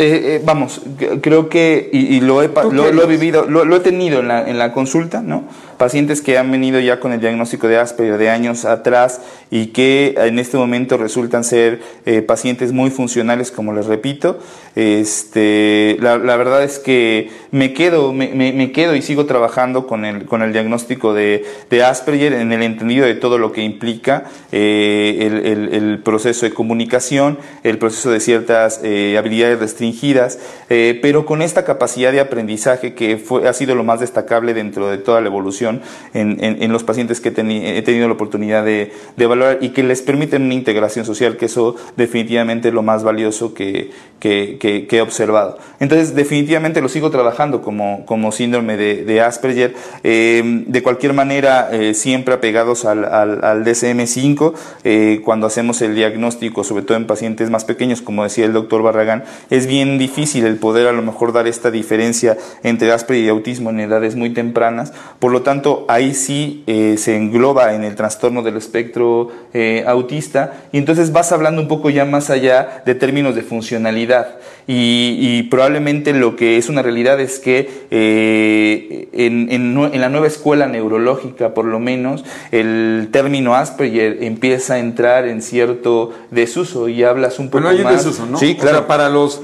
[0.00, 0.80] Eh, eh, vamos,
[1.22, 4.58] creo que, y, lo, he, lo, he vivido, lo, lo, he tenido en la, en
[4.58, 5.44] la consulta, ¿no?
[5.78, 9.20] pacientes que han venido ya con el diagnóstico de Asperger de años atrás
[9.50, 14.38] y que en este momento resultan ser eh, pacientes muy funcionales, como les repito.
[14.74, 20.42] Este, la, verdad es que me quedo, me, quedo y sigo trabajando con el, con
[20.42, 21.44] el diagnóstico de,
[21.84, 27.78] Asperger en el entendido de todo lo que implica eh, el, proceso de comunicación, el
[27.78, 33.52] proceso de ciertas eh, habilidades restringidas, pero con esta capacidad de aprendizaje que fue, ha
[33.52, 35.82] sido lo más destacable dentro de toda la evolución
[36.14, 40.54] en, los pacientes que he tenido la oportunidad de, evaluar y que les permiten una
[40.54, 45.58] integración social, que eso definitivamente es lo más valioso que, he observado.
[45.80, 49.74] Entonces, definitivamente lo sigo trabajando como, como síndrome de, Asperger.
[50.04, 54.52] Eh, de cualquier manera, eh, siempre apegados al, al, DSM-5,
[54.84, 58.82] eh, cuando hacemos el diagnóstico, sobre todo en pacientes más pequeños, como decía el doctor
[58.82, 63.28] Barragán, es bien difícil el poder a lo mejor dar esta diferencia entre Asperger y
[63.28, 64.92] autismo en edades muy tempranas.
[65.18, 70.64] Por lo tanto, ahí sí eh, se engloba en el trastorno del espectro eh, autista
[70.72, 74.36] y entonces vas hablando un poco ya más allá de términos de funcionalidad
[74.66, 81.54] y, probablemente lo que es una realidad es que eh, en, la nueva escuela neurológica
[81.54, 87.48] por lo menos el término Asperger empieza a entrar en cierto desuso y hablas un
[87.48, 88.38] poco bueno, hay desuso, ¿no?
[88.38, 88.86] Sí, claro.
[88.86, 89.40] para los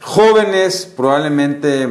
[0.00, 1.88] jóvenes probablemente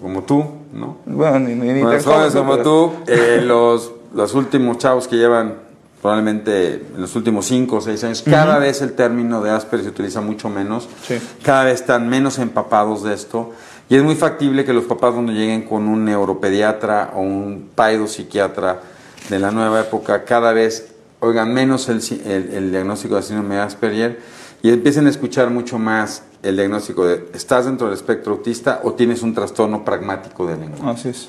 [0.00, 0.98] como tú, ¿no?
[1.06, 5.67] Bueno, ni, Bueno, jóvenes como tú, eh, los, los últimos chavos que llevan
[6.00, 9.90] probablemente en los últimos 5 o 6 años, cada vez el término de Asperger se
[9.90, 11.18] utiliza mucho menos, Sí.
[11.42, 13.52] cada vez están menos empapados de esto
[13.88, 17.70] y es muy factible que los papás cuando lleguen con un neuropediatra o un
[18.06, 18.80] psiquiatra
[19.28, 20.88] de la nueva época, cada vez
[21.20, 24.20] oigan menos el, el- el diagnóstico de síndrome de Asperger
[24.62, 28.92] y empiecen a escuchar mucho más el diagnóstico de estás dentro del espectro autista o
[28.92, 30.90] tienes un trastorno pragmático del lenguaje.
[30.90, 31.28] Así es.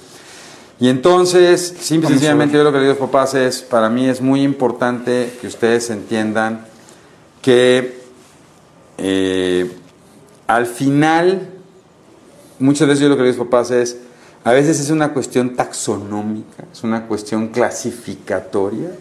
[0.80, 3.90] Y entonces, simple y sencillamente, yo lo que le digo a los papás es, para
[3.90, 6.66] mí es muy importante que ustedes entiendan
[7.42, 8.00] que
[8.98, 9.70] eh,
[10.48, 11.50] al final,
[12.60, 13.98] muchas veces yo lo que le digo a los papás es,
[14.46, 18.92] a veces es una cuestión taxonómica, es una cuestión clasificatoria.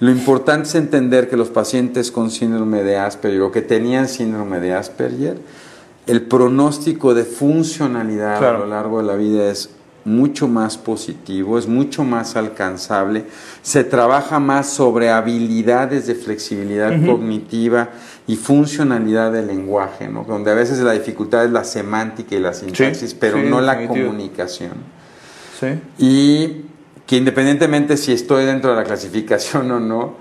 [0.00, 4.60] Lo importante es entender que los pacientes con síndrome de Asperger o que tenían síndrome
[4.60, 5.38] de Asperger,
[6.06, 9.70] el pronóstico de funcionalidad a lo largo de la vida es
[10.04, 13.24] mucho más positivo, es mucho más alcanzable,
[13.62, 17.90] se trabaja más sobre habilidades de flexibilidad cognitiva
[18.26, 20.24] y funcionalidad del lenguaje, ¿no?
[20.24, 23.74] donde a veces la dificultad es la semántica y la sintaxis, pero sí, no la
[23.74, 24.06] definitivo.
[24.08, 24.72] comunicación.
[25.58, 25.80] Sí.
[25.98, 26.64] Y
[27.06, 30.14] que independientemente si estoy dentro de la clasificación o no,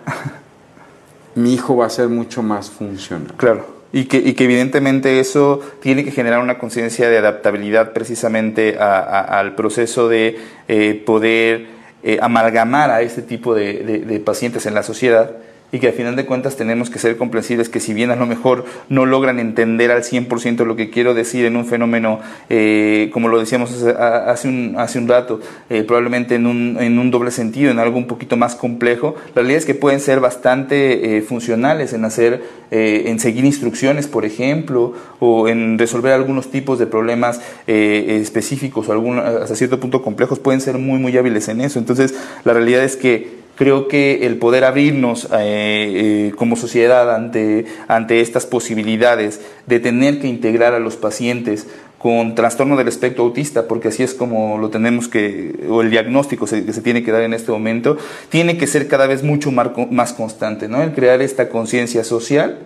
[1.36, 3.34] mi hijo va a ser mucho más funcional.
[3.38, 3.81] Claro.
[3.94, 9.40] Y que, y que evidentemente eso tiene que generar una conciencia de adaptabilidad precisamente a-
[9.40, 10.38] al proceso de
[10.70, 11.66] eh, poder
[12.04, 15.32] eh, amalgamar a este tipo de pacientes en la sociedad
[15.72, 18.26] y que al final de cuentas tenemos que ser comprensibles que si bien a lo
[18.26, 23.28] mejor no logran entender al 100% lo que quiero decir en un fenómeno, eh, como
[23.28, 27.72] lo decíamos hace, un, hace un rato, eh, probablemente en un, en un doble sentido,
[27.72, 31.94] en algo un poquito más complejo, la realidad es que pueden ser bastante eh, funcionales
[31.94, 37.42] en hacer, eh, en seguir instrucciones, por ejemplo, o en resolver algunos tipos de problemas
[37.68, 41.80] eh, específicos o algún, hasta cierto punto complejos, pueden ser muy, muy hábiles en eso.
[41.80, 47.68] Entonces, la realidad es que creo que el poder abrirnos eh, eh, como sociedad ante,
[47.88, 51.68] ante estas posibilidades de tener que integrar a los pacientes
[52.00, 56.48] con trastorno del espectro autista, porque así es como lo tenemos que, o el diagnóstico
[56.48, 57.98] que se tiene que dar en este momento,
[58.30, 60.82] tiene que ser cada vez mucho mar- más constante, ¿no?
[60.82, 62.58] El crear esta conciencia social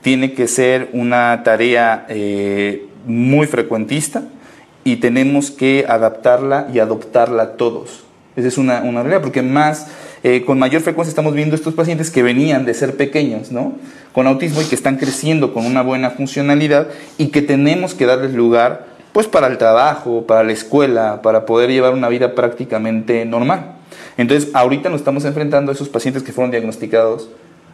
[0.00, 4.22] tiene que ser una tarea eh, muy frecuentista
[4.84, 8.05] y tenemos que adaptarla y adoptarla todos.
[8.36, 9.88] Esa es una, una realidad, porque más,
[10.22, 13.74] eh, con mayor frecuencia estamos viendo estos pacientes que venían de ser pequeños, ¿no?
[14.12, 18.34] Con autismo y que están creciendo con una buena funcionalidad y que tenemos que darles
[18.34, 23.76] lugar, pues, para el trabajo, para la escuela, para poder llevar una vida prácticamente normal.
[24.18, 27.28] Entonces, ahorita nos estamos enfrentando a esos pacientes que fueron diagnosticados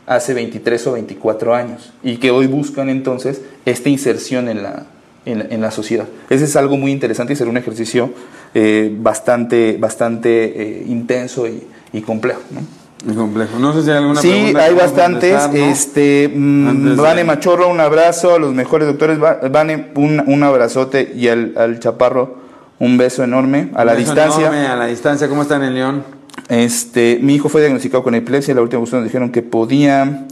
[0.07, 4.87] hace 23 o 24 años y que hoy buscan entonces esta inserción en la,
[5.25, 6.07] en la, sociedad.
[6.31, 8.11] Ese es algo muy interesante y será un ejercicio
[8.55, 11.63] eh, bastante, bastante eh, intenso y,
[11.93, 12.41] y complejo.
[12.51, 12.61] ¿no?
[13.05, 13.59] Muy complejo.
[13.59, 15.35] No sé si hay alguna Sí, pregunta hay bastantes.
[15.55, 19.21] Este, mm, de- Vane Machorro, un abrazo a los mejores doctores.
[19.23, 22.37] Va- Vane, un, un abrazote y al, al Chaparro
[22.79, 24.41] un beso enorme a la distancia.
[24.47, 25.29] enorme, a la distancia.
[25.29, 26.05] ¿Cómo están en León?
[26.49, 28.55] Este, mi hijo fue diagnosticado con epilepsia.
[28.55, 30.27] La última vez nos dijeron que podía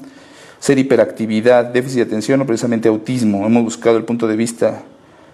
[0.58, 3.46] ser hiperactividad, déficit de atención o precisamente autismo.
[3.46, 4.82] Hemos buscado el punto de vista,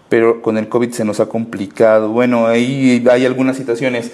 [0.08, 2.10] pero con el COVID se nos ha complicado.
[2.10, 4.12] Bueno, ahí hay algunas situaciones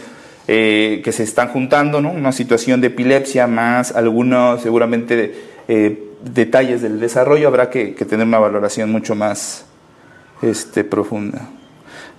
[0.49, 2.11] eh, que se están juntando, ¿no?
[2.11, 5.35] Una situación de epilepsia más algunos, seguramente,
[5.69, 7.49] eh, detalles del desarrollo.
[7.49, 9.67] Habrá que, que tener una valoración mucho más
[10.43, 11.49] este, profunda.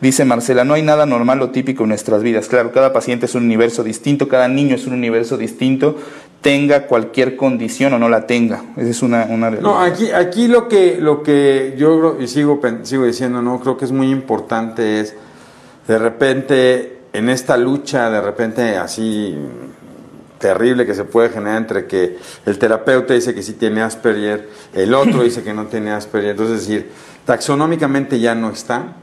[0.01, 2.49] Dice Marcela, no hay nada normal o típico en nuestras vidas.
[2.49, 5.97] Claro, cada paciente es un universo distinto, cada niño es un universo distinto,
[6.43, 8.63] tenga cualquier condición o no la tenga.
[8.77, 9.71] Esa es una, una realidad.
[9.71, 13.77] No, aquí, aquí lo que, lo que yo creo, y sigo, sigo diciendo, no, creo
[13.77, 15.15] que es muy importante es,
[15.87, 19.35] de repente, en esta lucha, de repente así
[20.37, 24.93] terrible que se puede generar entre que el terapeuta dice que sí tiene Asperger, el
[24.93, 26.91] otro dice que no tiene Asperger, entonces es decir,
[27.25, 28.97] taxonómicamente ya no está.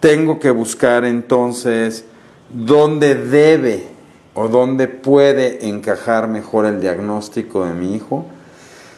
[0.00, 2.04] Tengo que buscar entonces
[2.52, 3.93] dónde debe
[4.34, 8.26] o dónde puede encajar mejor el diagnóstico de mi hijo.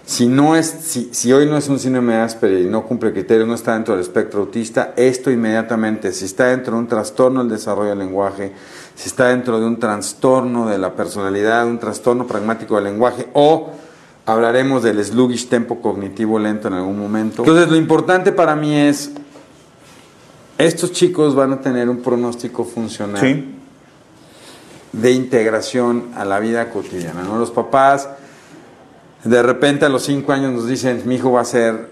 [0.06, 3.12] Si, no es, si, si hoy no es un síndrome de Asperger y no cumple
[3.12, 7.40] criterios, no está dentro del espectro autista, esto inmediatamente, si está dentro de un trastorno
[7.40, 8.52] del desarrollo del lenguaje,
[8.94, 13.72] si está dentro de un trastorno de la personalidad, un trastorno pragmático del lenguaje, o
[14.26, 17.42] hablaremos del sluggish tempo cognitivo lento en algún momento.
[17.42, 19.10] Entonces, lo importante para mí es,
[20.56, 23.55] estos chicos van a tener un pronóstico funcional Sí.
[25.00, 27.22] De integración a la vida cotidiana.
[27.22, 27.38] ¿no?
[27.38, 28.08] Los papás
[29.24, 31.90] de repente a los cinco años nos dicen, mi hijo va a ser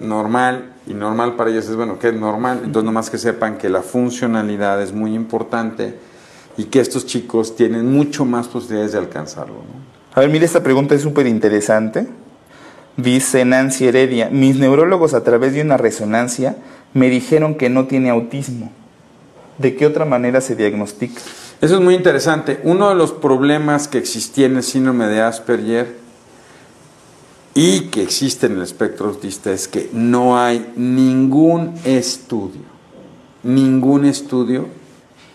[0.00, 2.60] normal y normal para ellos es, bueno, ¿qué es normal?
[2.64, 5.94] Entonces, nomás que sepan que la funcionalidad es muy importante
[6.56, 9.54] y que estos chicos tienen mucho más posibilidades de alcanzarlo.
[9.54, 9.96] ¿no?
[10.14, 12.06] A ver, mire, esta pregunta es súper interesante.
[12.96, 16.56] Dice Nancy Heredia, mis neurólogos a través de una resonancia
[16.94, 18.70] me dijeron que no tiene autismo.
[19.58, 21.20] ¿De qué otra manera se diagnostica?
[21.60, 22.60] Eso es muy interesante.
[22.64, 25.96] Uno de los problemas que existía en el síndrome de Asperger
[27.54, 32.60] y que existe en el espectro autista es que no hay ningún estudio,
[33.42, 34.66] ningún estudio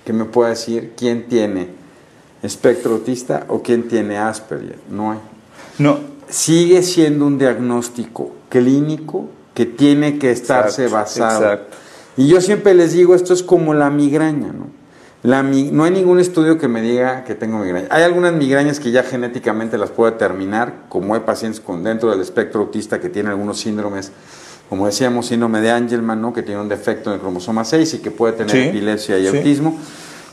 [0.06, 1.70] que me pueda decir quién tiene
[2.44, 4.78] espectro autista o quién tiene Asperger.
[4.90, 5.20] No hay.
[5.80, 6.00] No.
[6.30, 11.44] Sigue siendo un diagnóstico clínico que tiene que estarse Exacto, basado.
[11.54, 11.78] exacto.
[12.18, 14.81] Y yo siempre les digo, esto es como la migraña, ¿no?
[15.24, 17.88] La no hay ningún estudio que me diga que tengo migraña.
[17.92, 22.22] Hay algunas migrañas que ya genéticamente las puedo determinar, como hay pacientes con dentro del
[22.22, 24.12] espectro autista que tienen algunos síndromes,
[24.68, 26.34] como decíamos, síndrome de Angelman, ¿no?
[26.34, 29.30] que tiene un defecto en el cromosoma 6 y que puede tener Sí, epilepsia y
[29.30, 29.38] sí.
[29.38, 29.78] autismo,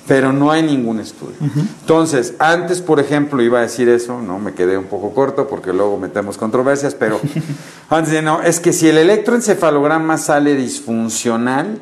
[0.06, 1.34] pero no hay ningún estudio.
[1.82, 5.74] Entonces, antes, por ejemplo, iba a decir eso, no me quedé un poco corto porque
[5.74, 7.20] luego metemos controversias, pero
[7.90, 11.78] antes de no, es que si el electroencefalograma sale disfuncional,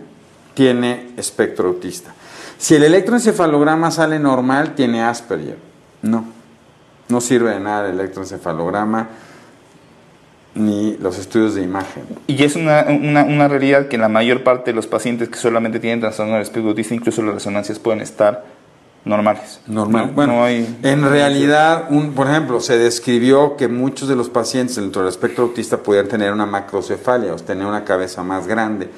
[0.54, 2.15] tiene espectro autista.
[2.58, 5.58] Si el electroencefalograma sale normal, tiene Asperger.
[6.02, 6.24] No,
[7.08, 9.08] no sirve de nada el electroencefalograma
[10.54, 12.04] ni los estudios de imagen.
[12.26, 15.80] Y es una, una, una realidad que la mayor parte de los pacientes que solamente
[15.80, 18.44] tienen trastorno del espectro autista, incluso las resonancias pueden estar
[19.04, 19.60] normales.
[19.66, 20.06] Normal.
[20.08, 24.30] No- bueno, no hay- en realidad, un, por ejemplo, se describió que muchos de los
[24.30, 28.46] pacientes dentro del espectro autista podían tener una macrocefalia, o sea, tener una cabeza más
[28.46, 28.88] grande,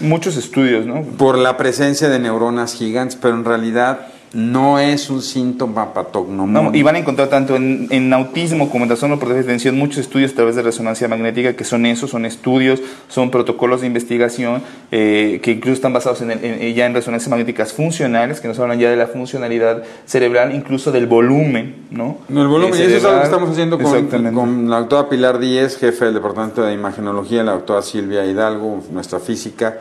[0.00, 1.02] Muchos estudios, ¿no?
[1.02, 6.70] por la presencia de neuronas gigantes, pero en realidad no es un síntoma patognomónico.
[6.72, 9.52] No, y van a encontrar tanto en, en autismo como en trastorno por déficit de
[9.52, 13.82] atención muchos estudios a través de resonancia magnética que son esos, son estudios, son protocolos
[13.82, 18.40] de investigación eh, que incluso están basados en, el- en- ya en resonancias magnéticas funcionales,
[18.40, 22.18] que nos hablan ya de la funcionalidad cerebral, incluso del volumen, ¿no?
[22.30, 25.38] El volumen, Eh, y eso es algo que estamos haciendo con, con la doctora Pilar
[25.40, 29.78] Díez, jefe del Departamento de Imagenología, la doctora Silvia Hidalgo, nuestra física,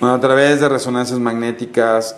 [0.00, 2.16] bueno, a través de resonancias magnéticas,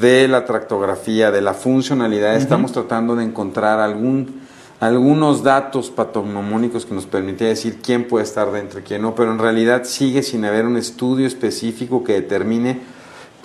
[0.00, 4.40] de la tractografía, de la funcionalidad, estamos tratando de encontrar algún,
[4.80, 9.30] algunos datos patognomónicos que nos permitiría decir quién puede estar dentro y quién no, pero
[9.32, 12.80] en realidad sigue sin haber un estudio específico que determine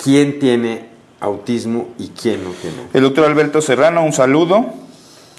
[0.03, 0.89] quién tiene
[1.19, 2.77] autismo y quién no tiene.
[2.93, 4.65] El doctor Alberto Serrano, un saludo.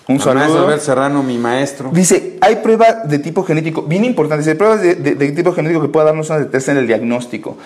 [0.09, 0.63] Un saludo.
[0.65, 1.91] Albert Serrano, mi maestro.
[1.93, 5.81] Dice, hay pruebas de tipo genético, bien importantes, hay pruebas de, de- de tipo genético
[5.83, 7.57] que pueda darnos una certeza en el diagnóstico.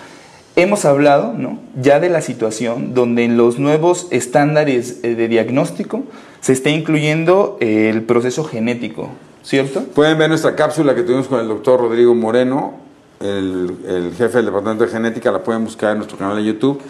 [0.57, 1.59] Hemos hablado ¿no?
[1.79, 6.01] ya de la situación donde en los nuevos estándares eh, de diagnóstico
[6.41, 9.11] se está incluyendo eh, el proceso genético,
[9.43, 9.83] ¿cierto?
[9.83, 12.73] Pueden ver nuestra cápsula que tuvimos con el doctor Rodrigo Moreno,
[13.19, 16.81] el, jefe del Departamento de Genética, la pueden buscar en nuestro canal de YouTube.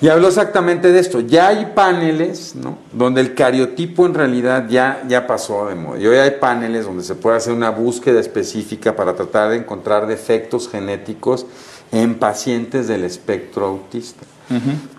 [0.00, 1.18] Y habló exactamente de esto.
[1.18, 2.78] Ya hay paneles, ¿no?
[2.92, 5.98] Donde el cariotipo en realidad ya, ya pasó de moda.
[5.98, 10.06] Y hoy hay paneles donde se puede hacer una búsqueda específica para tratar de encontrar
[10.06, 11.46] defectos genéticos
[11.94, 14.24] en pacientes del espectro autista.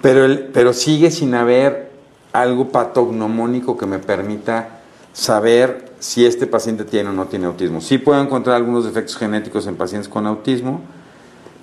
[0.01, 1.91] pero, el, pero sigue sin haber
[2.31, 4.79] algo patognomónico que me permita
[5.13, 7.81] saber si este paciente tiene o no tiene autismo.
[7.81, 10.81] Sí puedo encontrar algunos defectos genéticos en pacientes con autismo,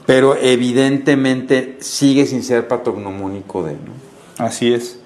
[0.07, 3.93] pero evidentemente sigue sin ser patognomónico de, ¿no?
[4.39, 4.99] Así es.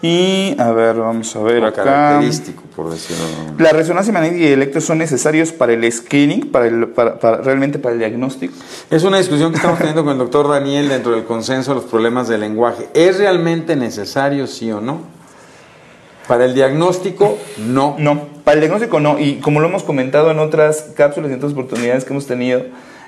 [0.00, 1.82] Y, a ver, vamos a ver O acá.
[1.82, 3.24] característico, por decirlo.
[3.58, 7.38] ¿La resonancia magnética y el electro son necesarios para el screening, para el, para- para-
[7.38, 8.54] realmente para el diagnóstico?
[8.90, 11.90] Es una discusión que estamos teniendo con el doctor Daniel dentro del consenso de los
[11.90, 12.88] problemas del lenguaje.
[12.94, 15.00] ¿Es realmente necesario, sí o no?
[16.28, 17.96] Para el diagnóstico, no.
[17.98, 19.18] No, para el diagnóstico no.
[19.18, 22.62] Y como lo hemos comentado en otras cápsulas y en otras oportunidades que hemos tenido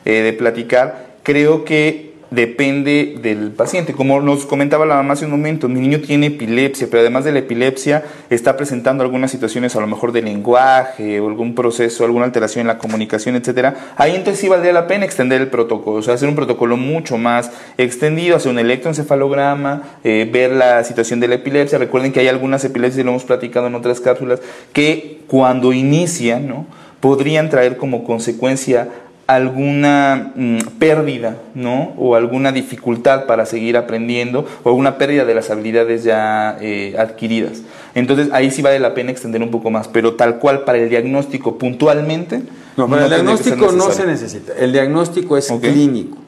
[0.07, 3.93] eh, de platicar, creo que depende del paciente.
[3.93, 7.33] Como nos comentaba la mamá hace un momento, mi niño tiene epilepsia, pero además de
[7.33, 12.25] la epilepsia está presentando algunas situaciones a lo mejor de lenguaje o algún proceso, alguna
[12.25, 13.93] alteración en la comunicación, etcétera.
[13.97, 17.19] Ahí entonces sí valdría la pena extender el protocolo, o sea, hacer un protocolo mucho
[17.19, 21.79] más extendido, hacer un electroencefalograma, eh, ver la situación de la epilepsia.
[21.79, 24.41] Recuerden que hay algunas epilepsias, y lo hemos platicado en otras cápsulas,
[24.73, 26.67] que cuando inician, ¿no?
[27.01, 28.89] podrían traer como consecuencia
[29.35, 31.93] alguna mm, pérdida, ¿no?
[31.97, 37.63] O alguna dificultad para seguir aprendiendo, o alguna pérdida de las habilidades ya eh, adquiridas.
[37.95, 40.89] Entonces ahí sí vale la pena extender un poco más, pero tal cual para el
[40.89, 42.43] diagnóstico puntualmente.
[42.77, 44.53] No, para el diagnóstico no se necesita.
[44.59, 46.19] El diagnóstico es clínico.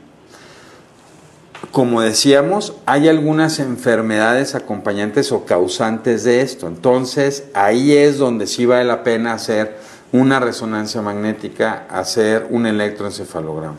[1.73, 6.69] Como decíamos, hay algunas enfermedades acompañantes o causantes de esto.
[6.69, 9.77] Entonces, ahí es donde sí vale la pena hacer
[10.13, 13.77] una resonancia magnética, hacer un electroencefalograma.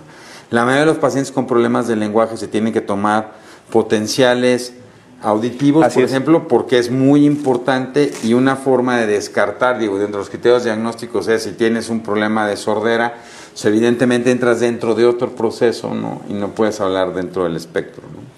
[0.49, 3.33] La mayoría de los pacientes con problemas de lenguaje se tienen que tomar
[3.71, 4.73] potenciales
[5.21, 6.11] auditivos, Así por es.
[6.11, 10.63] ejemplo, porque es muy importante y una forma de descartar, digo, dentro de los criterios
[10.63, 13.15] diagnósticos es si tienes un problema de sordera,
[13.51, 16.21] pues evidentemente entras dentro de otro proceso, ¿no?
[16.27, 18.32] Y no puedes hablar dentro del espectro, ¿no?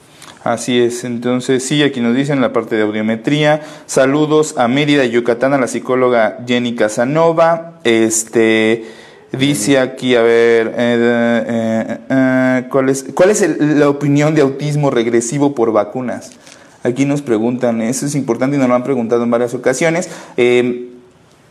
[0.46, 3.62] Así es, entonces sí, aquí nos dicen la parte de audiometría.
[3.88, 7.80] Saludos a Mérida, Yucatán, a la psicóloga Jenny Casanova.
[7.84, 8.86] Este
[9.32, 14.42] dice aquí, a ver, eh, eh, eh, ¿cuál es, cuál es el- la opinión de
[14.42, 16.30] autismo regresivo por vacunas?
[16.84, 20.10] Aquí nos preguntan, eso es importante y nos lo han preguntado en varias ocasiones.
[20.38, 20.92] Eh,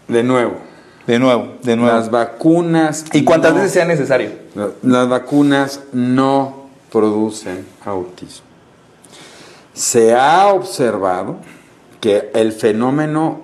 [0.07, 0.55] De nuevo,
[1.09, 1.97] de nuevo, de nuevo.
[1.97, 3.07] las vacunas...
[3.13, 4.31] y cuántas no- veces sea necesario.
[4.55, 8.54] La- Las vacunas no producen autismo.
[9.75, 11.37] Se ha observado
[12.01, 13.41] que el fenómeno,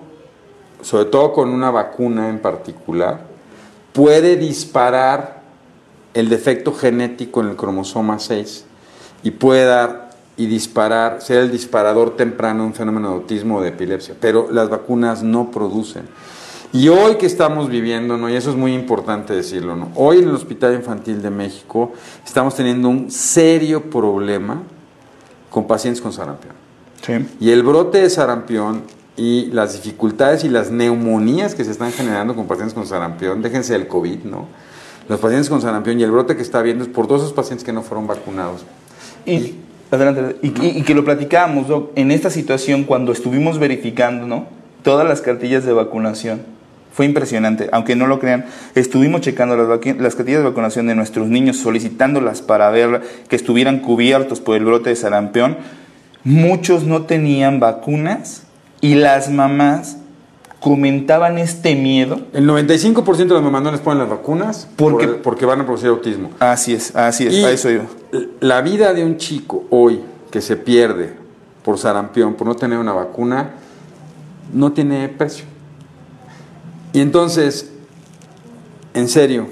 [0.81, 3.23] sobre todo con una vacuna en particular,
[3.93, 5.41] puede disparar
[6.15, 8.65] el defecto genético en el cromosoma 6
[9.25, 13.61] y puede dar y disparar, ser el disparador temprano de un fenómeno de autismo o
[13.61, 16.09] de epilepsia, pero las vacunas no producen.
[16.73, 18.31] Y hoy que estamos viviendo, ¿no?
[18.31, 19.91] y eso es muy importante decirlo, ¿no?
[19.97, 21.93] hoy en el Hospital Infantil de México
[22.25, 24.63] estamos teniendo un serio problema
[25.51, 26.55] con pacientes con sarampión.
[27.03, 27.27] Sí.
[27.41, 28.83] Y el brote de sarampión
[29.17, 33.75] y las dificultades y las neumonías que se están generando con pacientes con sarampión, déjense
[33.75, 34.47] del COVID, ¿no?
[35.09, 37.65] Los pacientes con sarampión y el brote que está habiendo es por todos esos pacientes
[37.65, 38.65] que no fueron vacunados.
[39.27, 39.57] Y,
[39.91, 44.47] adelante, y que lo platicábamos, Doc, en esta situación cuando estuvimos verificando, ¿no?
[44.83, 46.60] Todas las cartillas de vacunación.
[46.93, 48.47] Fue impresionante, aunque no lo crean.
[48.75, 49.69] Estuvimos checando las,
[49.99, 54.65] las cartillas de vacunación de nuestros niños, solicitándolas para ver que estuvieran cubiertos por el
[54.65, 55.57] brote de sarampión.
[56.25, 58.43] Muchos no tenían vacunas
[58.81, 59.97] y las mamás
[60.59, 62.21] comentaban este miedo.
[62.35, 65.65] El 95% de los mamás no les ponen las vacunas Porque- por- porque van a
[65.65, 66.31] producir autismo.
[66.39, 67.85] Así es, así es, Y a eso iba.
[68.41, 71.15] La vida de un chico hoy que se pierde
[71.65, 73.53] por sarampión, por no tener una vacuna,
[74.53, 75.45] no tiene precio.
[76.93, 77.71] Y entonces,
[78.95, 79.47] en serio,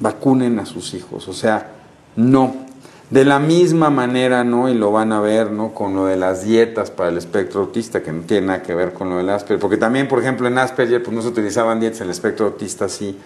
[0.00, 1.28] vacunen a sus hijos.
[1.28, 1.72] O sea,
[2.16, 2.68] no.
[3.10, 4.68] De la misma manera, ¿no?
[4.68, 5.74] Y lo van a ver, ¿no?
[5.74, 8.92] Con lo de las dietas para el espectro autista, que no tiene nada que ver
[8.92, 9.58] con lo del Asperger.
[9.58, 12.88] Porque también, por ejemplo, en Asperger, pues no se utilizaban dietas, en el espectro autista
[12.88, 13.18] sí.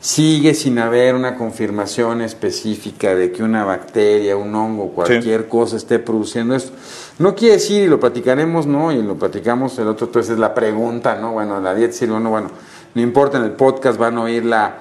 [0.00, 5.98] Sigue sin haber una confirmación específica de que una bacteria, un hongo, cualquier cosa esté
[5.98, 6.72] produciendo esto.
[7.18, 8.92] No quiere decir, y lo platicaremos, ¿no?
[8.92, 11.32] Y lo platicamos el otro, entonces es la pregunta, ¿no?
[11.32, 12.50] Bueno, la dieta sirve o no, bueno,
[12.94, 14.80] no importa, en el podcast van a oír la,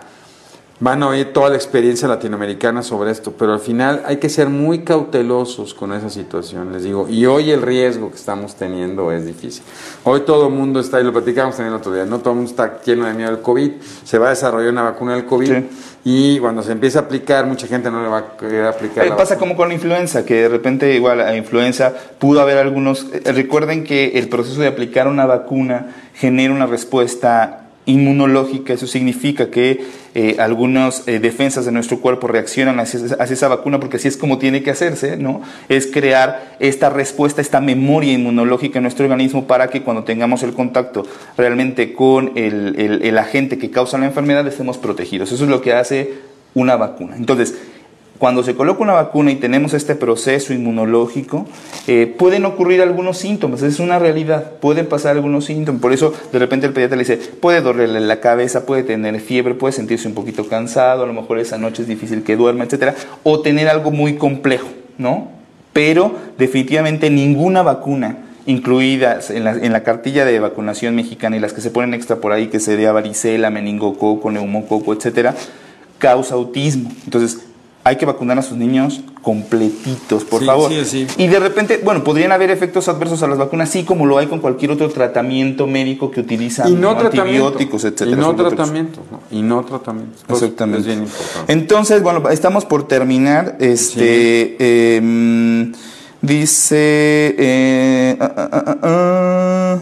[0.78, 4.50] van a oír toda la experiencia latinoamericana sobre esto, pero al final hay que ser
[4.50, 9.26] muy cautelosos con esa situación, les digo, y hoy el riesgo que estamos teniendo es
[9.26, 9.64] difícil.
[10.04, 12.36] Hoy todo el mundo está, y lo platicamos también el otro día, no todo el
[12.38, 13.72] mundo está lleno de miedo del COVID,
[14.04, 15.66] se va a desarrollar una vacuna del COVID, Sí.
[16.04, 19.06] y cuando se empiece a aplicar, mucha gente no le va a querer aplicar.
[19.06, 19.40] Eh, la pasa vacuna.
[19.52, 23.06] como con la influenza, que de repente igual a influenza pudo haber algunos...
[23.14, 29.50] eh, recuerden que el proceso de aplicar una vacuna genera una respuesta inmunológica, eso significa
[29.50, 34.18] que eh, algunas eh, defensas de nuestro cuerpo reaccionan hacia, esa- vacuna porque así es
[34.18, 35.42] como tiene que hacerse, ¿no?
[35.70, 40.54] Es crear esta respuesta, esta memoria inmunológica en nuestro organismo para que cuando tengamos el
[40.54, 41.06] contacto
[41.38, 45.32] realmente con el, el- el agente que causa la enfermedad estemos protegidos.
[45.32, 46.14] Eso es lo que hace
[46.54, 47.18] una vacuna.
[47.18, 47.54] Entonces,
[48.18, 51.46] cuando se coloca una vacuna y tenemos este proceso inmunológico,
[51.88, 55.82] eh, pueden ocurrir algunos síntomas, es una realidad, pueden pasar algunos síntomas.
[55.82, 59.54] Por eso de repente el pediatra le dice, puede dolerle la cabeza, puede tener fiebre,
[59.54, 62.96] puede sentirse un poquito cansado, a lo mejor esa noche es difícil que duerma, etcétera,
[63.24, 65.30] o tener algo muy complejo, ¿no?
[65.74, 71.52] Pero definitivamente ninguna vacuna incluidas en la, en la cartilla de vacunación mexicana y las
[71.52, 75.36] que se ponen extra por ahí, que sería varicela, meningococo, neumococo, etcétera,
[75.98, 76.92] causa autismo.
[77.06, 77.45] Entonces,
[77.88, 80.72] hay que vacunar a sus niños completitos, por Sí, favor.
[80.72, 81.08] sí, sí.
[81.18, 84.26] Y de repente, bueno, podrían haber efectos adversos a las vacunas, sí como lo hay
[84.26, 86.98] con cualquier otro tratamiento médico que utilizan y no ¿no?
[86.98, 87.46] tratamiento.
[87.46, 88.12] antibióticos, etcétera.
[88.12, 89.02] Y no tratamiento.
[89.12, 89.20] ¿no?
[89.38, 90.18] Y no tratamiento.
[90.26, 90.80] Pues, Exactamente.
[90.82, 91.54] Es bien importante.
[91.54, 93.56] Entonces, bueno, estamos por terminar.
[93.60, 95.72] Este eh,
[96.22, 97.36] dice.
[97.38, 99.80] eh, ah, ah, ah.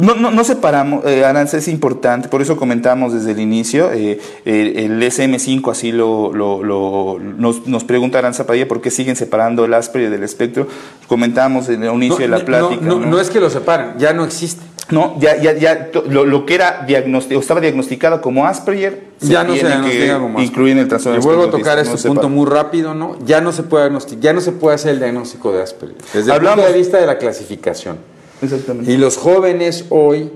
[0.00, 4.20] No, no, no separamos, eh, Aranza, es importante, por eso comentamos desde el inicio, eh,
[4.44, 9.16] el, el SM5 así lo, lo- lo- nos, nos pregunta Aranza Padilla por qué siguen
[9.16, 10.66] separando el Asperger del espectro.
[11.06, 12.80] Comentábamos en el inicio de la plática.
[12.84, 13.20] no, ¿no?
[13.20, 14.62] es que lo separen, ya no existe.
[14.90, 19.44] No, ya, ya, ya, lo, lo que era diagnosti- o estaba diagnosticado como Asperger, ya
[19.44, 20.68] no se diagnostica como Asperger.
[20.72, 23.16] en el trastorno Y vuelvo a tocar este no punto sepa- muy rápido, ¿no?
[23.24, 25.96] Ya no se puede diagnosticar, ya no se puede hacer el diagnóstico de Asperger.
[26.12, 27.98] Desde Hablamos- el punto de vista de la clasificación.
[28.42, 28.90] Exactamente.
[28.90, 30.30] Y los jóvenes hoy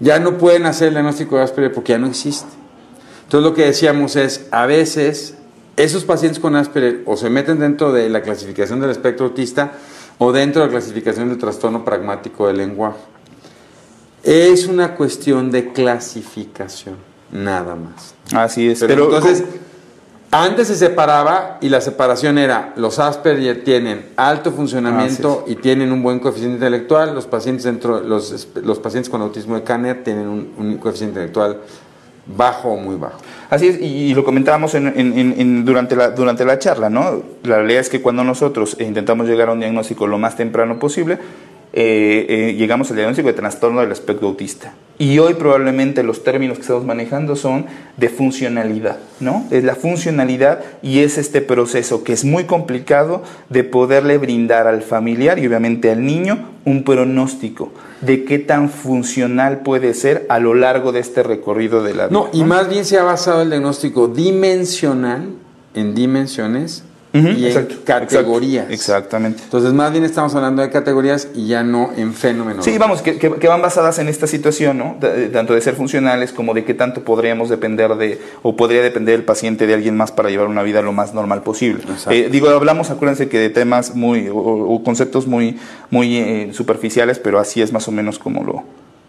[0.00, 2.48] ya no pueden hacer el diagnóstico de Asperger porque ya no existe.
[3.24, 5.34] Entonces lo que decíamos es, a veces
[5.76, 9.72] esos pacientes con Asperger o se meten dentro de la clasificación del espectro autista
[10.18, 12.98] o dentro de la clasificación del trastorno pragmático del lenguaje.
[14.22, 16.96] Es una cuestión de clasificación,
[17.30, 18.14] nada más.
[18.32, 18.80] Así es.
[18.80, 19.44] Pero, entonces,
[20.30, 26.02] antes se separaba y la separación era los Asperger tienen alto funcionamiento y tienen un
[26.02, 30.52] buen coeficiente intelectual, los pacientes dentro los, los pacientes con autismo de Kanner tienen un,
[30.58, 31.60] un coeficiente intelectual
[32.36, 33.18] bajo o muy bajo.
[33.50, 37.22] Así es, y, lo comentábamos durante, la, durante la charla, ¿no?
[37.44, 41.18] La realidad es que cuando nosotros intentamos llegar a un diagnóstico lo más temprano posible,
[41.80, 44.74] eh, eh, llegamos al diagnóstico de trastorno del espectro autista.
[44.98, 47.66] Y hoy probablemente los términos que estamos manejando son
[47.96, 49.46] de funcionalidad, ¿no?
[49.52, 54.82] Es la funcionalidad y es este proceso que es muy complicado de poderle brindar al
[54.82, 57.70] familiar y obviamente al niño un pronóstico
[58.00, 62.18] de qué tan funcional puede ser a lo largo de este recorrido de la vida.
[62.18, 65.28] No, y más bien se ha basado el diagnóstico dimensional
[65.74, 66.82] en dimensiones
[67.12, 68.66] y en categorías.
[68.70, 69.42] exactamente.
[69.42, 72.64] Entonces, más bien estamos hablando de categorías y ya no en fenómenos.
[72.64, 74.96] Sí, vamos, que, que, van basadas en esta situación, ¿no?
[75.32, 79.24] tanto de ser funcionales como de qué tanto podríamos depender de, o podría depender el
[79.24, 81.82] paciente de alguien más para llevar una vida lo más normal posible.
[82.10, 85.58] Eh, digo, hablamos, acuérdense que de temas muy, o, conceptos muy,
[85.90, 88.64] muy eh, superficiales, pero así es más o menos como lo,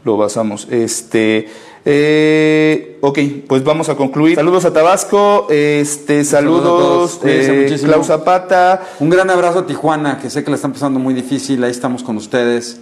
[0.06, 0.68] lo basamos.
[0.72, 1.48] Este,
[1.86, 4.36] eh, ok, pues vamos a concluir.
[4.36, 8.82] Saludos a Tabasco, este, saludos, eh, Klaus Zapata.
[9.00, 12.04] Un gran abrazo a Tijuana, que sé que la están pasando muy difícil, ahí estamos
[12.04, 12.82] con ustedes.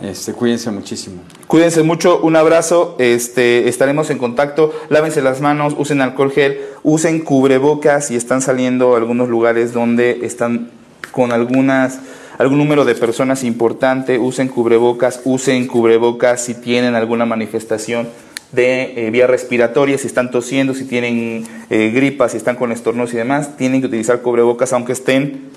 [0.00, 1.20] Este, cuídense muchísimo.
[1.46, 7.20] Cuídense mucho, un abrazo, este, estaremos en contacto, lávense las manos, usen alcohol gel, usen
[7.20, 10.70] cubrebocas y están saliendo a algunos lugares donde están
[11.12, 11.98] con algunas
[12.38, 18.08] algún número de personas importante, usen cubrebocas, usen cubrebocas si tienen alguna manifestación
[18.52, 23.14] de eh, vía respiratoria, si están tosiendo, si tienen eh, gripas, si están con estornudos
[23.14, 25.50] y demás, tienen que utilizar cubrebocas aunque estén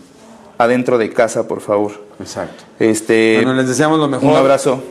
[0.57, 1.93] adentro de casa, por favor.
[2.19, 2.63] Exacto.
[2.79, 4.29] Este, bueno, les deseamos lo mejor.
[4.29, 4.83] Un abrazo.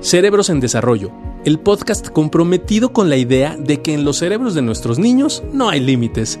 [0.00, 1.12] Cerebros en Desarrollo,
[1.44, 5.68] el podcast comprometido con la idea de que en los cerebros de nuestros niños no
[5.68, 6.40] hay límites.